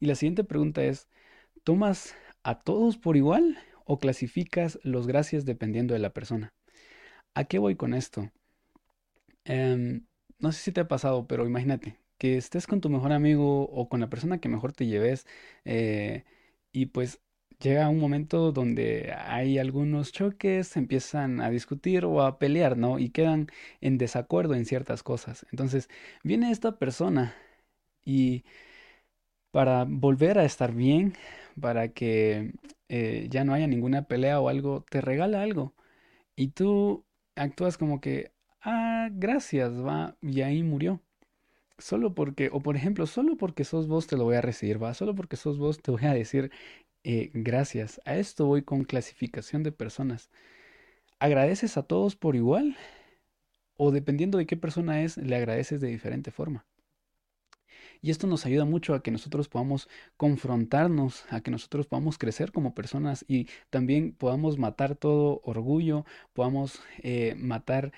Y 0.00 0.06
la 0.06 0.16
siguiente 0.16 0.44
pregunta 0.44 0.84
es, 0.84 1.08
¿tomas 1.64 2.14
a 2.44 2.60
todos 2.60 2.98
por 2.98 3.16
igual 3.16 3.58
o 3.86 3.98
clasificas 3.98 4.80
los 4.84 5.06
gracias 5.06 5.44
dependiendo 5.46 5.94
de 5.94 6.00
la 6.00 6.12
persona? 6.14 6.54
¿A 7.34 7.44
qué 7.44 7.58
voy 7.58 7.76
con 7.76 7.94
esto? 7.94 8.30
Em, 9.44 10.06
no 10.38 10.52
sé 10.52 10.60
si 10.62 10.72
te 10.72 10.80
ha 10.80 10.88
pasado, 10.88 11.26
pero 11.26 11.46
imagínate 11.46 11.98
que 12.18 12.36
estés 12.36 12.66
con 12.66 12.80
tu 12.80 12.88
mejor 12.90 13.12
amigo 13.12 13.64
o 13.68 13.88
con 13.88 14.00
la 14.00 14.08
persona 14.10 14.38
que 14.38 14.48
mejor 14.48 14.72
te 14.72 14.86
lleves 14.86 15.26
eh, 15.64 16.24
y 16.72 16.86
pues 16.86 17.20
llega 17.64 17.88
un 17.88 17.98
momento 18.00 18.52
donde 18.52 19.14
hay 19.16 19.58
algunos 19.58 20.12
choques, 20.12 20.76
empiezan 20.76 21.40
a 21.40 21.50
discutir 21.50 22.04
o 22.04 22.22
a 22.22 22.38
pelear, 22.38 22.76
¿no? 22.76 22.98
Y 22.98 23.10
quedan 23.10 23.48
en 23.80 23.98
desacuerdo 23.98 24.54
en 24.54 24.66
ciertas 24.66 25.02
cosas. 25.02 25.46
Entonces, 25.52 25.88
viene 26.22 26.50
esta 26.52 26.78
persona 26.78 27.34
y 28.04 28.44
para 29.50 29.84
volver 29.88 30.38
a 30.38 30.44
estar 30.44 30.72
bien, 30.74 31.14
para 31.60 31.88
que 31.88 32.52
eh, 32.88 33.26
ya 33.30 33.44
no 33.44 33.54
haya 33.54 33.66
ninguna 33.66 34.02
pelea 34.08 34.40
o 34.40 34.48
algo, 34.48 34.84
te 34.90 35.00
regala 35.00 35.42
algo. 35.42 35.74
Y 36.36 36.48
tú 36.50 37.04
actúas 37.36 37.78
como 37.78 38.00
que, 38.00 38.32
ah, 38.62 39.08
gracias, 39.12 39.72
va, 39.84 40.16
y 40.22 40.42
ahí 40.42 40.62
murió. 40.64 41.00
Solo 41.78 42.14
porque, 42.14 42.50
o 42.52 42.60
por 42.62 42.76
ejemplo, 42.76 43.06
solo 43.06 43.36
porque 43.36 43.64
sos 43.64 43.88
vos 43.88 44.06
te 44.08 44.16
lo 44.16 44.24
voy 44.24 44.36
a 44.36 44.42
recibir, 44.42 44.82
va, 44.82 44.94
solo 44.94 45.14
porque 45.16 45.36
sos 45.36 45.58
vos 45.58 45.80
te 45.82 45.90
voy 45.92 46.04
a 46.06 46.14
decir 46.14 46.52
eh, 47.04 47.30
gracias. 47.34 48.00
A 48.04 48.16
esto 48.16 48.46
voy 48.46 48.62
con 48.62 48.84
clasificación 48.84 49.62
de 49.62 49.72
personas. 49.72 50.30
¿Agradeces 51.18 51.76
a 51.76 51.82
todos 51.84 52.16
por 52.16 52.36
igual? 52.36 52.76
O 53.76 53.92
dependiendo 53.92 54.38
de 54.38 54.46
qué 54.46 54.56
persona 54.56 55.02
es, 55.02 55.16
le 55.16 55.36
agradeces 55.36 55.80
de 55.80 55.88
diferente 55.88 56.30
forma. 56.30 56.66
Y 58.02 58.10
esto 58.10 58.26
nos 58.26 58.44
ayuda 58.44 58.66
mucho 58.66 58.94
a 58.94 59.02
que 59.02 59.10
nosotros 59.10 59.48
podamos 59.48 59.88
confrontarnos, 60.18 61.24
a 61.30 61.40
que 61.40 61.50
nosotros 61.50 61.86
podamos 61.86 62.18
crecer 62.18 62.52
como 62.52 62.74
personas 62.74 63.24
y 63.28 63.48
también 63.70 64.12
podamos 64.12 64.58
matar 64.58 64.94
todo 64.94 65.40
orgullo, 65.44 66.04
podamos 66.34 66.80
eh, 66.98 67.34
matar 67.38 67.92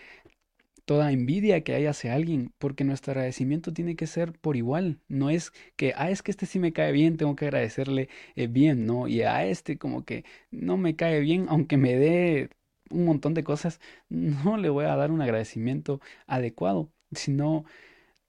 toda 0.86 1.12
envidia 1.12 1.62
que 1.64 1.74
hay 1.74 1.86
hacia 1.86 2.14
alguien, 2.14 2.54
porque 2.58 2.84
nuestro 2.84 3.12
agradecimiento 3.12 3.72
tiene 3.72 3.96
que 3.96 4.06
ser 4.06 4.32
por 4.40 4.56
igual. 4.56 5.00
No 5.08 5.30
es 5.30 5.52
que, 5.76 5.92
ah, 5.96 6.10
es 6.10 6.22
que 6.22 6.30
este 6.30 6.46
sí 6.46 6.58
me 6.58 6.72
cae 6.72 6.92
bien, 6.92 7.16
tengo 7.18 7.36
que 7.36 7.46
agradecerle 7.46 8.08
eh, 8.36 8.46
bien, 8.48 8.86
¿no? 8.86 9.08
Y 9.08 9.22
a 9.22 9.46
este 9.46 9.78
como 9.78 10.04
que 10.04 10.24
no 10.50 10.76
me 10.78 10.96
cae 10.96 11.20
bien, 11.20 11.46
aunque 11.50 11.76
me 11.76 11.96
dé 11.96 12.50
un 12.90 13.04
montón 13.04 13.34
de 13.34 13.44
cosas, 13.44 13.80
no 14.08 14.56
le 14.56 14.68
voy 14.70 14.86
a 14.86 14.96
dar 14.96 15.10
un 15.12 15.20
agradecimiento 15.22 16.00
adecuado, 16.26 16.90
sino 17.12 17.64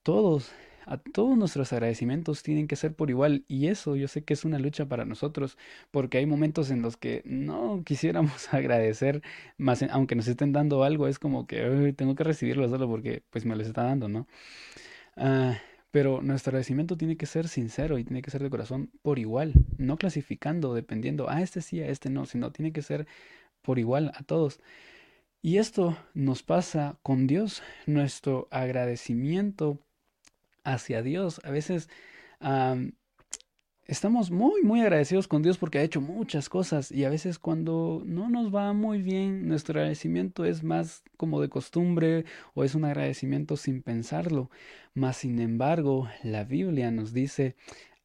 todos 0.03 0.51
a 0.87 0.97
todos 0.97 1.37
nuestros 1.37 1.73
agradecimientos 1.73 2.43
tienen 2.43 2.67
que 2.67 2.75
ser 2.75 2.95
por 2.95 3.09
igual 3.09 3.45
y 3.47 3.67
eso 3.67 3.95
yo 3.95 4.07
sé 4.07 4.23
que 4.23 4.33
es 4.33 4.45
una 4.45 4.59
lucha 4.59 4.87
para 4.87 5.05
nosotros 5.05 5.57
porque 5.91 6.17
hay 6.17 6.25
momentos 6.25 6.71
en 6.71 6.81
los 6.81 6.97
que 6.97 7.21
no 7.25 7.83
quisiéramos 7.85 8.53
agradecer 8.53 9.21
más 9.57 9.83
aunque 9.83 10.15
nos 10.15 10.27
estén 10.27 10.53
dando 10.53 10.83
algo 10.83 11.07
es 11.07 11.19
como 11.19 11.47
que 11.47 11.93
tengo 11.97 12.15
que 12.15 12.23
recibirlo 12.23 12.67
solo 12.69 12.87
porque 12.87 13.23
pues 13.29 13.45
me 13.45 13.55
lo 13.55 13.63
está 13.63 13.83
dando 13.83 14.07
no 14.07 14.27
ah, 15.17 15.57
pero 15.91 16.21
nuestro 16.21 16.51
agradecimiento 16.51 16.97
tiene 16.97 17.17
que 17.17 17.25
ser 17.25 17.47
sincero 17.47 17.97
y 17.97 18.03
tiene 18.03 18.21
que 18.21 18.31
ser 18.31 18.43
de 18.43 18.49
corazón 18.49 18.91
por 19.01 19.19
igual 19.19 19.53
no 19.77 19.97
clasificando 19.97 20.73
dependiendo 20.73 21.29
a 21.29 21.41
este 21.41 21.61
sí 21.61 21.81
a 21.81 21.87
este 21.87 22.09
no 22.09 22.25
sino 22.25 22.51
tiene 22.51 22.71
que 22.71 22.81
ser 22.81 23.07
por 23.67 23.79
igual 23.79 24.13
a 24.15 24.23
todos. 24.23 24.61
Y 25.41 25.57
esto 25.57 25.97
nos 26.13 26.41
pasa 26.41 26.97
con 27.03 27.27
Dios 27.27 27.61
nuestro 27.85 28.47
agradecimiento 28.49 29.79
hacia 30.67 31.01
Dios. 31.01 31.39
A 31.43 31.51
veces 31.51 31.89
estamos 33.85 34.31
muy, 34.31 34.61
muy 34.63 34.81
agradecidos 34.81 35.27
con 35.27 35.41
Dios 35.41 35.57
porque 35.57 35.79
ha 35.79 35.83
hecho 35.83 36.01
muchas 36.01 36.49
cosas 36.49 36.91
y 36.91 37.05
a 37.05 37.09
veces 37.09 37.39
cuando 37.39 38.03
no 38.05 38.29
nos 38.29 38.53
va 38.53 38.73
muy 38.73 39.01
bien, 39.01 39.47
nuestro 39.47 39.79
agradecimiento 39.79 40.45
es 40.45 40.63
más 40.63 41.03
como 41.15 41.41
de 41.41 41.49
costumbre 41.49 42.25
o 42.53 42.63
es 42.63 42.75
un 42.75 42.85
agradecimiento 42.85 43.55
sin 43.55 43.81
pensarlo. 43.81 44.51
Mas, 44.93 45.17
sin 45.17 45.39
embargo, 45.39 46.09
la 46.23 46.43
Biblia 46.43 46.91
nos 46.91 47.13
dice 47.13 47.55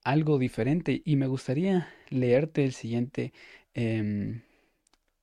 algo 0.05 0.39
diferente 0.39 1.03
y 1.05 1.17
me 1.17 1.27
gustaría 1.27 1.89
leerte 2.11 2.65
el 2.65 2.73
siguiente, 2.73 3.33
em, 3.75 4.43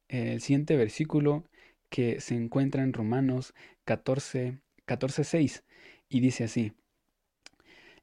el 0.09 0.41
siguiente 0.41 0.75
versículo 0.77 1.45
que 1.89 2.21
se 2.21 2.35
encuentra 2.35 2.83
en 2.83 2.93
Romanos 2.93 3.53
14, 3.85 4.59
14, 4.85 5.23
6 5.23 5.63
y 6.09 6.19
dice 6.21 6.43
así. 6.45 6.73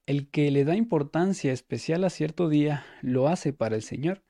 El 0.06 0.28
que 0.28 0.52
le 0.52 0.64
da 0.64 0.76
importancia 0.76 1.52
especial 1.52 2.04
a 2.04 2.10
cierto 2.10 2.48
día 2.48 2.86
lo 3.02 3.26
hace 3.26 3.52
para 3.52 3.74
el 3.74 3.82
Señor. 3.82 4.22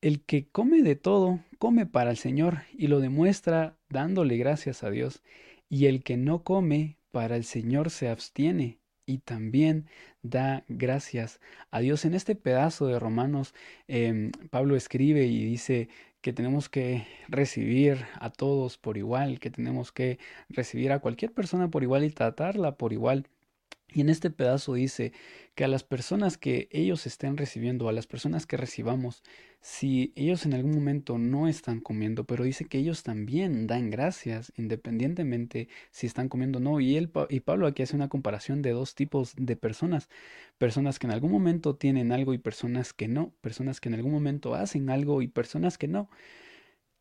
El 0.00 0.22
que 0.22 0.48
come 0.48 0.82
de 0.82 0.94
todo, 0.94 1.40
come 1.58 1.86
para 1.86 2.10
el 2.10 2.16
Señor 2.16 2.62
y 2.72 2.86
lo 2.86 3.00
demuestra 3.00 3.76
dándole 3.88 4.36
gracias 4.36 4.84
a 4.84 4.90
Dios. 4.90 5.24
Y 5.68 5.86
el 5.86 6.04
que 6.04 6.16
no 6.16 6.44
come, 6.44 6.98
para 7.10 7.34
el 7.34 7.42
Señor 7.42 7.90
se 7.90 8.08
abstiene 8.08 8.78
y 9.06 9.18
también 9.18 9.86
da 10.22 10.64
gracias 10.68 11.40
a 11.72 11.80
Dios. 11.80 12.04
En 12.04 12.14
este 12.14 12.36
pedazo 12.36 12.86
de 12.86 13.00
Romanos, 13.00 13.54
em, 13.88 14.30
Pablo 14.50 14.76
escribe 14.76 15.26
y 15.26 15.44
dice 15.44 15.88
que 16.20 16.32
tenemos 16.32 16.68
que 16.68 17.06
recibir 17.28 18.06
a 18.20 18.30
todos 18.30 18.78
por 18.78 18.96
igual, 18.96 19.40
que 19.40 19.50
tenemos 19.50 19.90
que 19.90 20.18
recibir 20.48 20.92
a 20.92 21.00
cualquier 21.00 21.32
persona 21.32 21.70
por 21.70 21.82
igual 21.82 22.04
y 22.04 22.10
tratarla 22.10 22.76
por 22.76 22.92
igual. 22.92 23.26
Y 23.90 24.02
en 24.02 24.10
este 24.10 24.30
pedazo 24.30 24.74
dice 24.74 25.12
que 25.54 25.64
a 25.64 25.68
las 25.68 25.82
personas 25.82 26.36
que 26.36 26.68
ellos 26.72 27.06
estén 27.06 27.38
recibiendo, 27.38 27.88
a 27.88 27.92
las 27.92 28.06
personas 28.06 28.44
que 28.44 28.58
recibamos, 28.58 29.22
si 29.62 30.12
ellos 30.14 30.44
en 30.44 30.52
algún 30.52 30.72
momento 30.72 31.16
no 31.16 31.48
están 31.48 31.80
comiendo, 31.80 32.24
pero 32.24 32.44
dice 32.44 32.66
que 32.66 32.78
ellos 32.78 33.02
también 33.02 33.66
dan 33.66 33.90
gracias 33.90 34.52
independientemente 34.56 35.68
si 35.90 36.06
están 36.06 36.28
comiendo 36.28 36.58
o 36.58 36.62
no. 36.62 36.80
Y, 36.80 36.96
él, 36.96 37.10
y 37.30 37.40
Pablo 37.40 37.66
aquí 37.66 37.82
hace 37.82 37.96
una 37.96 38.08
comparación 38.08 38.60
de 38.60 38.72
dos 38.72 38.94
tipos 38.94 39.34
de 39.36 39.56
personas. 39.56 40.10
Personas 40.58 40.98
que 40.98 41.06
en 41.06 41.12
algún 41.12 41.32
momento 41.32 41.74
tienen 41.74 42.12
algo 42.12 42.34
y 42.34 42.38
personas 42.38 42.92
que 42.92 43.08
no. 43.08 43.32
Personas 43.40 43.80
que 43.80 43.88
en 43.88 43.94
algún 43.94 44.12
momento 44.12 44.54
hacen 44.54 44.90
algo 44.90 45.22
y 45.22 45.28
personas 45.28 45.78
que 45.78 45.88
no. 45.88 46.10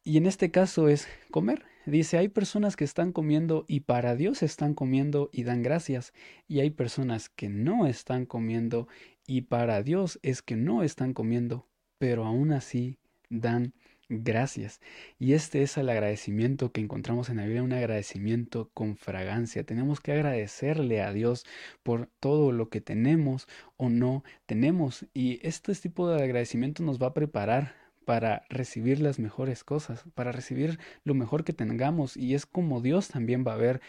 Y 0.04 0.18
en 0.18 0.26
este 0.26 0.52
caso 0.52 0.88
es 0.88 1.08
comer. 1.32 1.66
Dice, 1.88 2.18
hay 2.18 2.28
personas 2.28 2.76
que 2.76 2.84
están 2.84 3.14
comiendo 3.14 3.64
y 3.66 3.80
para 3.80 4.18
Dios 4.18 4.44
están 4.44 4.74
comiendo 4.74 5.30
y 5.32 5.44
dan 5.44 5.64
gracias. 5.64 6.14
Y 6.46 6.60
hay 6.60 6.70
personas 6.70 7.30
que 7.30 7.48
no 7.48 7.88
están 7.88 8.26
comiendo 8.26 8.90
y 9.26 9.44
para 9.44 9.82
Dios 9.84 10.20
es 10.22 10.42
que 10.42 10.58
no 10.58 10.84
están 10.84 11.14
comiendo, 11.14 11.66
pero 11.98 12.26
aún 12.26 12.52
así 12.52 12.98
dan 13.30 13.74
gracias. 14.10 14.82
Y 15.18 15.32
este 15.32 15.62
es 15.64 15.78
el 15.78 15.88
agradecimiento 15.88 16.74
que 16.74 16.82
encontramos 16.82 17.30
en 17.30 17.38
la 17.38 17.44
Biblia, 17.44 17.64
un 17.64 17.72
agradecimiento 17.72 18.70
con 18.74 18.98
fragancia. 18.98 19.64
Tenemos 19.64 20.02
que 20.02 20.12
agradecerle 20.12 21.02
a 21.02 21.14
Dios 21.14 21.46
por 21.84 22.10
todo 22.20 22.52
lo 22.52 22.68
que 22.68 22.82
tenemos 22.82 23.48
o 23.78 23.88
no 23.88 24.26
tenemos. 24.46 25.06
Y 25.14 25.40
este 25.42 25.74
tipo 25.74 26.10
de 26.10 26.22
agradecimiento 26.22 26.84
nos 26.84 27.02
va 27.02 27.08
a 27.08 27.14
preparar 27.14 27.87
para 28.08 28.44
recibir 28.48 29.02
las 29.02 29.20
mejores 29.20 29.66
cosas, 29.66 30.06
para 30.16 30.32
recibir 30.32 30.80
lo 31.04 31.14
mejor 31.14 31.44
que 31.44 31.52
tengamos 31.52 32.16
y 32.16 32.36
es 32.36 32.46
como 32.46 32.80
Dios 32.80 33.10
también 33.10 33.44
va 33.46 33.52
a 33.52 33.58
ver 33.58 33.82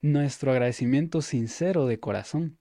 nuestro 0.00 0.52
agradecimiento 0.52 1.22
sincero 1.22 1.86
de 1.86 1.98
corazón. 1.98 2.56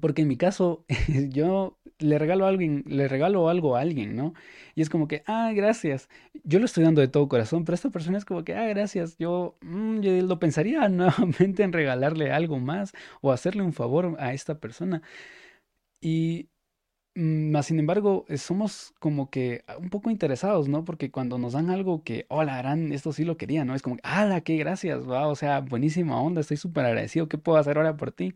Porque 0.00 0.22
en 0.22 0.28
mi 0.28 0.36
caso, 0.36 0.84
yo 1.30 1.78
le 2.00 2.18
regalo, 2.18 2.46
a 2.46 2.48
alguien, 2.48 2.82
le 2.88 3.06
regalo 3.06 3.48
algo 3.48 3.76
a 3.76 3.80
alguien, 3.82 4.16
¿no? 4.16 4.34
Y 4.74 4.82
es 4.82 4.90
como 4.90 5.06
que, 5.06 5.22
ah, 5.28 5.52
gracias. 5.54 6.08
Yo 6.42 6.58
lo 6.58 6.64
estoy 6.64 6.82
dando 6.82 7.00
de 7.00 7.06
todo 7.06 7.28
corazón, 7.28 7.64
pero 7.64 7.74
esta 7.76 7.90
persona 7.90 8.18
es 8.18 8.24
como 8.24 8.42
que, 8.42 8.56
ah, 8.56 8.66
gracias. 8.66 9.16
Yo, 9.18 9.56
mm, 9.60 10.00
yo 10.00 10.12
lo 10.26 10.40
pensaría 10.40 10.88
nuevamente 10.88 11.62
en 11.62 11.72
regalarle 11.72 12.32
algo 12.32 12.58
más 12.58 12.92
o 13.20 13.30
hacerle 13.30 13.62
un 13.62 13.72
favor 13.72 14.16
a 14.18 14.34
esta 14.34 14.58
persona. 14.58 15.00
Y 16.00 16.48
más 17.14 17.66
sin 17.66 17.78
embargo, 17.78 18.24
eh, 18.28 18.38
somos 18.38 18.92
como 18.98 19.30
que 19.30 19.62
ah, 19.68 19.76
un 19.78 19.88
poco 19.88 20.10
interesados, 20.10 20.68
¿no? 20.68 20.84
Porque 20.84 21.10
cuando 21.10 21.38
nos 21.38 21.52
dan 21.52 21.70
algo 21.70 22.02
que, 22.02 22.26
hola, 22.28 22.58
harán, 22.58 22.92
esto 22.92 23.12
sí 23.12 23.24
lo 23.24 23.36
quería, 23.36 23.64
¿no? 23.64 23.74
Es 23.74 23.82
como, 23.82 23.98
¡hala, 24.02 24.40
qué 24.40 24.56
gracias! 24.56 25.04
Wow, 25.04 25.28
o 25.28 25.36
sea, 25.36 25.60
buenísima 25.60 26.20
onda, 26.20 26.40
estoy 26.40 26.56
súper 26.56 26.86
agradecido, 26.86 27.28
¿qué 27.28 27.38
puedo 27.38 27.58
hacer 27.58 27.76
ahora 27.76 27.96
por 27.96 28.10
ti? 28.10 28.34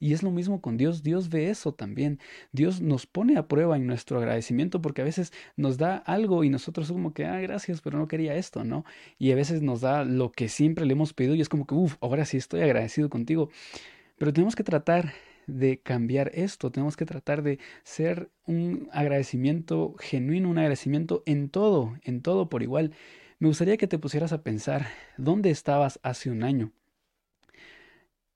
Y 0.00 0.12
es 0.12 0.22
lo 0.22 0.30
mismo 0.30 0.60
con 0.60 0.76
Dios, 0.76 1.02
Dios 1.02 1.30
ve 1.30 1.50
eso 1.50 1.72
también. 1.72 2.18
Dios 2.52 2.80
nos 2.82 3.06
pone 3.06 3.38
a 3.38 3.48
prueba 3.48 3.76
en 3.76 3.86
nuestro 3.86 4.18
agradecimiento 4.18 4.82
porque 4.82 5.02
a 5.02 5.04
veces 5.04 5.32
nos 5.56 5.78
da 5.78 5.96
algo 5.96 6.44
y 6.44 6.50
nosotros 6.50 6.92
como 6.92 7.14
que, 7.14 7.26
ah, 7.26 7.40
gracias, 7.40 7.80
pero 7.80 7.98
no 7.98 8.08
quería 8.08 8.34
esto, 8.34 8.64
¿no? 8.64 8.84
Y 9.18 9.32
a 9.32 9.34
veces 9.34 9.62
nos 9.62 9.80
da 9.80 10.04
lo 10.04 10.30
que 10.32 10.48
siempre 10.48 10.84
le 10.86 10.92
hemos 10.92 11.14
pedido 11.14 11.34
y 11.34 11.40
es 11.40 11.48
como 11.48 11.66
que, 11.66 11.74
uff, 11.74 11.96
ahora 12.00 12.24
sí 12.26 12.36
estoy 12.36 12.60
agradecido 12.62 13.08
contigo. 13.08 13.50
Pero 14.18 14.32
tenemos 14.32 14.54
que 14.56 14.64
tratar 14.64 15.14
de 15.50 15.80
cambiar 15.80 16.30
esto, 16.34 16.70
tenemos 16.70 16.96
que 16.96 17.06
tratar 17.06 17.42
de 17.42 17.58
ser 17.84 18.30
un 18.46 18.88
agradecimiento 18.92 19.94
genuino, 19.98 20.50
un 20.50 20.58
agradecimiento 20.58 21.22
en 21.26 21.50
todo, 21.50 21.96
en 22.02 22.22
todo 22.22 22.48
por 22.48 22.62
igual. 22.62 22.92
Me 23.38 23.48
gustaría 23.48 23.76
que 23.76 23.86
te 23.86 23.98
pusieras 23.98 24.32
a 24.32 24.42
pensar 24.42 24.86
dónde 25.16 25.50
estabas 25.50 26.00
hace 26.02 26.30
un 26.30 26.42
año 26.44 26.72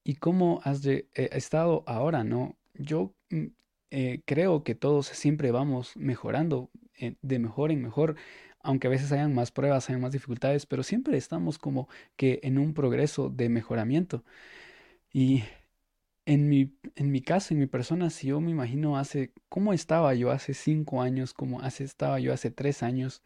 y 0.05 0.17
cómo 0.17 0.61
has 0.65 0.85
eh, 0.87 1.07
estado 1.15 1.83
ahora, 1.87 2.25
¿no? 2.25 2.57
Yo 2.75 3.15
mm, 3.31 3.47
eh, 3.91 4.23
creo 4.27 4.63
que 4.65 4.75
todos 4.75 5.07
siempre 5.07 5.51
vamos 5.51 5.97
mejorando 5.97 6.71
eh, 6.99 7.17
de 7.23 7.39
mejor 7.39 7.71
en 7.73 7.83
mejor, 7.83 8.17
aunque 8.61 8.87
a 8.89 8.91
veces 8.91 9.13
hayan 9.13 9.35
más 9.35 9.51
pruebas, 9.51 9.89
hayan 9.89 10.01
más 10.03 10.13
dificultades, 10.13 10.67
pero 10.67 10.83
siempre 10.83 11.17
estamos 11.17 11.59
como 11.59 11.89
que 12.17 12.41
en 12.43 12.59
un 12.59 12.75
progreso 12.75 13.31
de 13.31 13.49
mejoramiento. 13.49 14.25
Y 15.13 15.45
en 16.27 16.49
mi, 16.49 16.73
en 16.97 17.11
mi 17.11 17.21
caso, 17.21 17.55
en 17.55 17.61
mi 17.61 17.67
persona, 17.67 18.11
si 18.11 18.29
yo 18.29 18.41
me 18.41 18.51
imagino 18.51 18.97
hace, 18.99 19.33
cómo 19.49 19.73
estaba 19.73 20.15
yo 20.15 20.31
hace 20.31 20.55
cinco 20.55 21.03
años, 21.03 21.35
cómo 21.35 21.61
hace, 21.61 21.85
estaba 21.85 22.19
yo 22.21 22.33
hace 22.33 22.51
tres 22.51 22.83
años, 22.83 23.23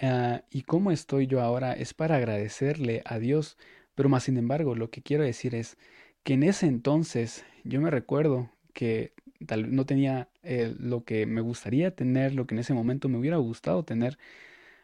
ah, 0.00 0.42
y 0.50 0.62
cómo 0.62 0.90
estoy 0.92 1.26
yo 1.26 1.40
ahora, 1.40 1.72
es 1.74 1.94
para 1.94 2.16
agradecerle 2.16 3.02
a 3.06 3.18
Dios. 3.18 3.58
Pero 3.94 4.08
más 4.08 4.24
sin 4.24 4.36
embargo, 4.38 4.74
lo 4.74 4.90
que 4.90 5.02
quiero 5.02 5.24
decir 5.24 5.54
es 5.54 5.78
que 6.22 6.34
en 6.34 6.42
ese 6.42 6.66
entonces 6.66 7.44
yo 7.64 7.80
me 7.80 7.90
recuerdo 7.90 8.50
que 8.74 9.12
tal, 9.46 9.74
no 9.74 9.86
tenía 9.86 10.28
eh, 10.42 10.74
lo 10.78 11.04
que 11.04 11.26
me 11.26 11.40
gustaría 11.40 11.94
tener, 11.94 12.34
lo 12.34 12.46
que 12.46 12.54
en 12.54 12.60
ese 12.60 12.74
momento 12.74 13.08
me 13.08 13.18
hubiera 13.18 13.36
gustado 13.38 13.84
tener. 13.84 14.18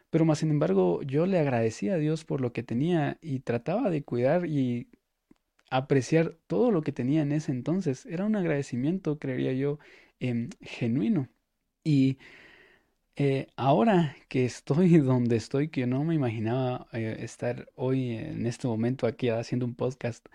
Pero 0.09 0.25
más 0.25 0.39
sin 0.39 0.51
embargo, 0.51 1.01
yo 1.03 1.25
le 1.25 1.39
agradecía 1.39 1.95
a 1.95 1.97
Dios 1.97 2.25
por 2.25 2.41
lo 2.41 2.53
que 2.53 2.63
tenía 2.63 3.17
y 3.21 3.39
trataba 3.41 3.89
de 3.89 4.03
cuidar 4.03 4.45
y 4.47 4.87
apreciar 5.77 6.37
todo 6.47 6.71
lo 6.71 6.81
que 6.83 6.91
tenía 6.91 7.21
en 7.23 7.31
ese 7.31 7.51
entonces. 7.51 8.05
Era 8.05 8.25
un 8.25 8.35
agradecimiento, 8.35 9.19
creería 9.19 9.53
yo, 9.53 9.79
em, 10.19 10.49
genuino. 10.61 11.29
Y 11.83 12.19
eh, 13.15 13.47
ahora 13.55 14.15
que 14.29 14.45
estoy 14.45 14.97
donde 14.99 15.35
estoy, 15.37 15.69
que 15.69 15.87
no 15.87 16.03
me 16.03 16.15
imaginaba 16.15 16.87
eh, 16.93 17.17
estar 17.21 17.69
hoy 17.75 18.11
en 18.13 18.45
este 18.45 18.67
momento 18.67 19.07
aquí 19.07 19.29
haciendo 19.29 19.65
un 19.65 19.75
podcast, 19.75 20.25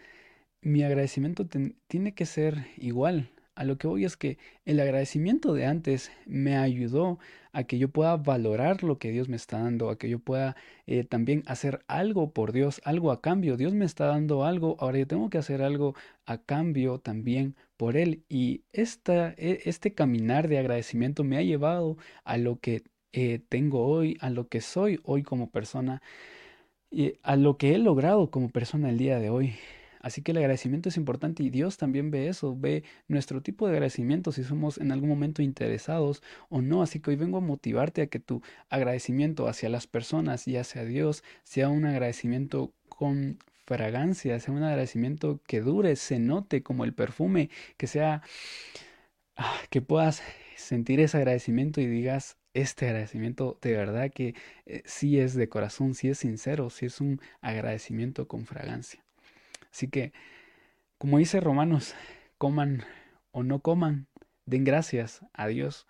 mi 0.62 0.82
agradecimiento 0.84 1.46
tiene 1.88 2.14
que 2.14 2.26
ser 2.26 2.66
igual 2.78 3.30
a 3.58 3.64
lo 3.64 3.76
que 3.76 3.88
voy 3.88 4.04
es 4.04 4.16
que 4.16 4.38
el 4.66 4.78
agradecimiento 4.78 5.52
de 5.52 5.66
antes 5.66 6.12
me 6.26 6.56
ayudó 6.56 7.18
a 7.52 7.64
que 7.64 7.76
yo 7.76 7.88
pueda 7.88 8.16
valorar 8.16 8.84
lo 8.84 8.98
que 9.00 9.10
Dios 9.10 9.28
me 9.28 9.34
está 9.34 9.58
dando, 9.58 9.90
a 9.90 9.98
que 9.98 10.08
yo 10.08 10.20
pueda 10.20 10.54
eh, 10.86 11.02
también 11.02 11.42
hacer 11.46 11.80
algo 11.88 12.32
por 12.32 12.52
Dios, 12.52 12.80
algo 12.84 13.10
a 13.10 13.20
cambio. 13.20 13.56
Dios 13.56 13.74
me 13.74 13.84
está 13.84 14.06
dando 14.06 14.44
algo, 14.44 14.76
ahora 14.78 14.98
yo 15.00 15.08
tengo 15.08 15.28
que 15.28 15.38
hacer 15.38 15.60
algo 15.62 15.96
a 16.24 16.38
cambio 16.38 17.00
también 17.00 17.56
por 17.76 17.96
Él. 17.96 18.22
Y 18.28 18.62
esta, 18.72 19.34
e, 19.36 19.62
este 19.64 19.92
caminar 19.92 20.46
de 20.46 20.58
agradecimiento 20.58 21.24
me 21.24 21.36
ha 21.36 21.42
llevado 21.42 21.96
a 22.22 22.38
lo 22.38 22.60
que 22.60 22.84
eh, 23.12 23.40
tengo 23.48 23.86
hoy, 23.86 24.18
a 24.20 24.30
lo 24.30 24.46
que 24.46 24.60
soy 24.60 25.00
hoy 25.02 25.24
como 25.24 25.50
persona, 25.50 26.00
y 26.92 27.14
a 27.24 27.34
lo 27.34 27.56
que 27.58 27.74
he 27.74 27.78
logrado 27.78 28.30
como 28.30 28.50
persona 28.50 28.90
el 28.90 28.98
día 28.98 29.18
de 29.18 29.30
hoy. 29.30 29.54
Así 30.00 30.22
que 30.22 30.32
el 30.32 30.38
agradecimiento 30.38 30.88
es 30.88 30.96
importante 30.96 31.42
y 31.42 31.50
Dios 31.50 31.76
también 31.76 32.10
ve 32.10 32.28
eso, 32.28 32.56
ve 32.56 32.84
nuestro 33.08 33.42
tipo 33.42 33.66
de 33.66 33.74
agradecimiento, 33.74 34.32
si 34.32 34.44
somos 34.44 34.78
en 34.78 34.92
algún 34.92 35.08
momento 35.08 35.42
interesados 35.42 36.22
o 36.48 36.62
no. 36.62 36.82
Así 36.82 37.00
que 37.00 37.10
hoy 37.10 37.16
vengo 37.16 37.38
a 37.38 37.40
motivarte 37.40 38.02
a 38.02 38.06
que 38.06 38.20
tu 38.20 38.42
agradecimiento 38.68 39.48
hacia 39.48 39.68
las 39.68 39.86
personas 39.86 40.48
y 40.48 40.56
hacia 40.56 40.84
Dios 40.84 41.24
sea 41.44 41.68
un 41.68 41.84
agradecimiento 41.86 42.72
con 42.88 43.38
fragancia, 43.66 44.40
sea 44.40 44.54
un 44.54 44.62
agradecimiento 44.62 45.40
que 45.46 45.60
dure, 45.60 45.96
se 45.96 46.18
note 46.18 46.62
como 46.62 46.84
el 46.84 46.94
perfume, 46.94 47.50
que 47.76 47.86
sea, 47.86 48.22
ah, 49.36 49.58
que 49.70 49.82
puedas 49.82 50.22
sentir 50.56 51.00
ese 51.00 51.18
agradecimiento 51.18 51.80
y 51.80 51.86
digas, 51.86 52.38
este 52.54 52.86
agradecimiento 52.86 53.58
de 53.62 53.72
verdad 53.76 54.10
que 54.10 54.34
eh, 54.66 54.82
sí 54.84 55.18
es 55.18 55.34
de 55.34 55.48
corazón, 55.48 55.94
sí 55.94 56.08
es 56.08 56.18
sincero, 56.18 56.70
sí 56.70 56.86
es 56.86 57.00
un 57.00 57.20
agradecimiento 57.40 58.26
con 58.26 58.46
fragancia. 58.46 59.04
Así 59.72 59.88
que, 59.88 60.12
como 60.98 61.18
dice 61.18 61.40
Romanos, 61.40 61.94
coman 62.38 62.84
o 63.30 63.42
no 63.42 63.60
coman, 63.60 64.08
den 64.46 64.64
gracias 64.64 65.24
a 65.32 65.46
Dios. 65.46 65.86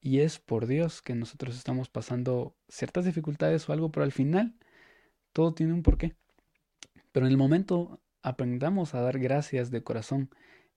Y 0.00 0.20
es 0.20 0.38
por 0.38 0.66
Dios 0.66 1.02
que 1.02 1.14
nosotros 1.14 1.56
estamos 1.56 1.88
pasando 1.88 2.54
ciertas 2.68 3.04
dificultades 3.04 3.68
o 3.68 3.72
algo, 3.72 3.90
pero 3.90 4.04
al 4.04 4.12
final 4.12 4.54
todo 5.32 5.54
tiene 5.54 5.72
un 5.72 5.82
porqué. 5.82 6.14
Pero 7.12 7.26
en 7.26 7.32
el 7.32 7.38
momento 7.38 8.00
aprendamos 8.22 8.94
a 8.94 9.00
dar 9.00 9.18
gracias 9.18 9.70
de 9.70 9.82
corazón. 9.82 10.30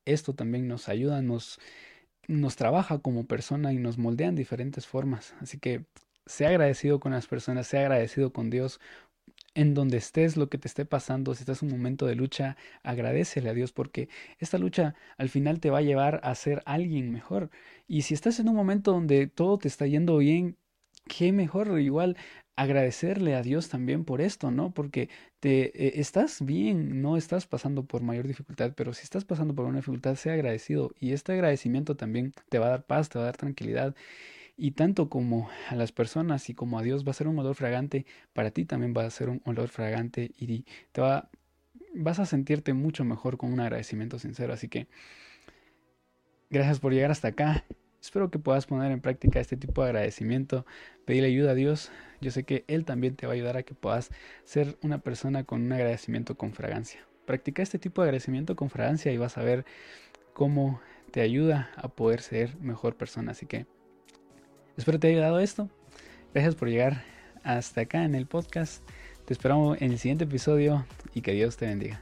Esto 0.06 0.34
también 0.34 0.68
nos 0.68 0.90
ayuda, 0.90 1.22
nos, 1.22 1.60
nos 2.28 2.56
trabaja 2.56 3.00
como 3.00 3.28
persona 3.28 3.74
y 3.74 3.78
nos 3.78 3.98
moldea 3.98 4.30
en 4.30 4.36
diferentes 4.36 4.88
formas. 4.88 5.36
Así 5.40 5.60
que 5.60 5.86
sea 6.26 6.50
agradecido 6.50 7.00
con 7.00 7.12
las 7.12 7.28
personas, 7.28 7.68
sea 7.68 7.82
agradecido 7.82 8.34
con 8.34 8.50
Dios 8.50 8.80
en 9.56 9.74
donde 9.74 9.98
estés, 9.98 10.38
lo 10.38 10.50
que 10.50 10.58
te 10.58 10.68
esté 10.68 10.86
pasando, 10.86 11.36
si 11.36 11.42
estás 11.42 11.62
en 11.62 11.72
un 11.72 11.78
momento 11.78 12.06
de 12.06 12.16
lucha, 12.16 12.58
agradecele 12.84 13.50
a 13.50 13.54
Dios 13.54 13.72
porque 13.74 14.10
esta 14.40 14.58
lucha 14.58 14.96
al 15.18 15.30
final 15.30 15.60
te 15.60 15.70
va 15.70 15.80
a 15.80 15.82
llevar 15.82 16.22
a 16.24 16.34
ser 16.36 16.62
alguien 16.66 17.12
mejor. 17.12 17.50
Y 17.88 18.04
si 18.04 18.14
estás 18.14 18.40
en 18.40 18.50
un 18.50 18.56
momento 18.56 18.92
donde 18.92 19.28
todo 19.28 19.58
te 19.58 19.68
está 19.68 19.88
yendo 19.88 20.18
bien, 20.18 20.58
qué 21.08 21.32
mejor 21.34 21.80
igual 21.80 22.18
agradecerle 22.56 23.36
a 23.36 23.42
Dios 23.42 23.70
también 23.70 24.06
por 24.06 24.22
esto, 24.22 24.52
¿no? 24.52 24.74
Porque 24.74 25.10
te 25.40 25.88
eh, 25.88 26.00
estás 26.00 26.46
bien, 26.46 27.02
no 27.02 27.18
estás 27.18 27.48
pasando 27.48 27.86
por 27.86 28.02
mayor 28.04 28.28
dificultad, 28.28 28.74
pero 28.76 28.94
si 28.94 29.04
estás 29.04 29.26
pasando 29.26 29.56
por 29.56 29.66
una 29.66 29.78
dificultad, 29.80 30.16
sea 30.16 30.34
agradecido 30.34 30.92
y 31.00 31.14
este 31.14 31.34
agradecimiento 31.34 31.96
también 31.96 32.34
te 32.50 32.60
va 32.60 32.68
a 32.68 32.70
dar 32.70 32.86
paz, 32.86 33.10
te 33.10 33.18
va 33.18 33.24
a 33.26 33.28
dar 33.28 33.38
tranquilidad 33.38 33.96
y 34.62 34.72
tanto 34.72 35.10
como 35.10 35.50
a 35.70 35.76
las 35.76 35.92
personas 35.92 36.48
y 36.52 36.54
como 36.54 36.78
a 36.78 36.84
Dios 36.84 37.04
va 37.04 37.10
a 37.10 37.16
ser 37.16 37.28
un 37.28 37.40
olor 37.40 37.56
fragante, 37.56 38.06
para 38.32 38.52
ti 38.52 38.64
también 38.64 38.94
va 38.96 39.04
a 39.04 39.10
ser 39.10 39.28
un 39.28 39.42
olor 39.44 39.70
fragante 39.70 40.34
y 40.38 40.66
te 40.92 41.02
va, 41.02 41.32
vas 41.96 42.20
a 42.20 42.28
sentirte 42.28 42.76
mucho 42.76 43.04
mejor 43.04 43.38
con 43.38 43.52
un 43.52 43.60
agradecimiento 43.60 44.20
sincero. 44.20 44.54
Así 44.54 44.68
que 44.68 44.88
gracias 46.52 46.80
por 46.80 46.94
llegar 46.94 47.10
hasta 47.10 47.30
acá. 47.30 47.66
Espero 48.00 48.30
que 48.30 48.38
puedas 48.38 48.68
poner 48.68 48.92
en 48.92 49.02
práctica 49.02 49.40
este 49.40 49.58
tipo 49.58 49.82
de 49.82 49.90
agradecimiento, 49.90 50.68
pedirle 51.06 51.30
ayuda 51.30 51.52
a 51.52 51.56
Dios. 51.56 51.92
Yo 52.20 52.30
sé 52.30 52.44
que 52.44 52.64
Él 52.68 52.86
también 52.86 53.16
te 53.16 53.26
va 53.26 53.34
a 53.34 53.36
ayudar 53.36 53.58
a 53.58 53.64
que 53.64 53.74
puedas 53.74 54.12
ser 54.46 54.78
una 54.84 55.00
persona 55.00 55.44
con 55.44 55.64
un 55.64 55.72
agradecimiento 55.72 56.38
con 56.38 56.54
fragancia. 56.54 57.02
Practica 57.26 57.64
este 57.64 57.80
tipo 57.80 58.04
de 58.04 58.10
agradecimiento 58.10 58.56
con 58.56 58.70
fragancia 58.70 59.12
y 59.12 59.18
vas 59.18 59.40
a 59.40 59.44
ver 59.44 59.66
cómo 60.34 60.82
te 61.10 61.22
ayuda 61.22 61.72
a 61.78 61.88
poder 61.88 62.22
ser 62.22 62.56
mejor 62.60 62.96
persona. 62.96 63.32
Así 63.32 63.48
que 63.48 63.66
Espero 64.78 65.00
te 65.00 65.08
haya 65.08 65.18
ayudado 65.18 65.40
esto. 65.40 65.70
Gracias 66.34 66.56
por 66.56 66.70
llegar 66.70 67.04
hasta 67.44 67.82
acá 67.82 68.04
en 68.04 68.16
el 68.16 68.26
podcast. 68.26 68.82
Te 69.26 69.34
esperamos 69.34 69.82
en 69.82 69.92
el 69.92 70.00
siguiente 70.00 70.24
episodio 70.24 70.86
y 71.14 71.22
que 71.22 71.34
Dios 71.34 71.58
te 71.58 71.68
bendiga. 71.68 72.02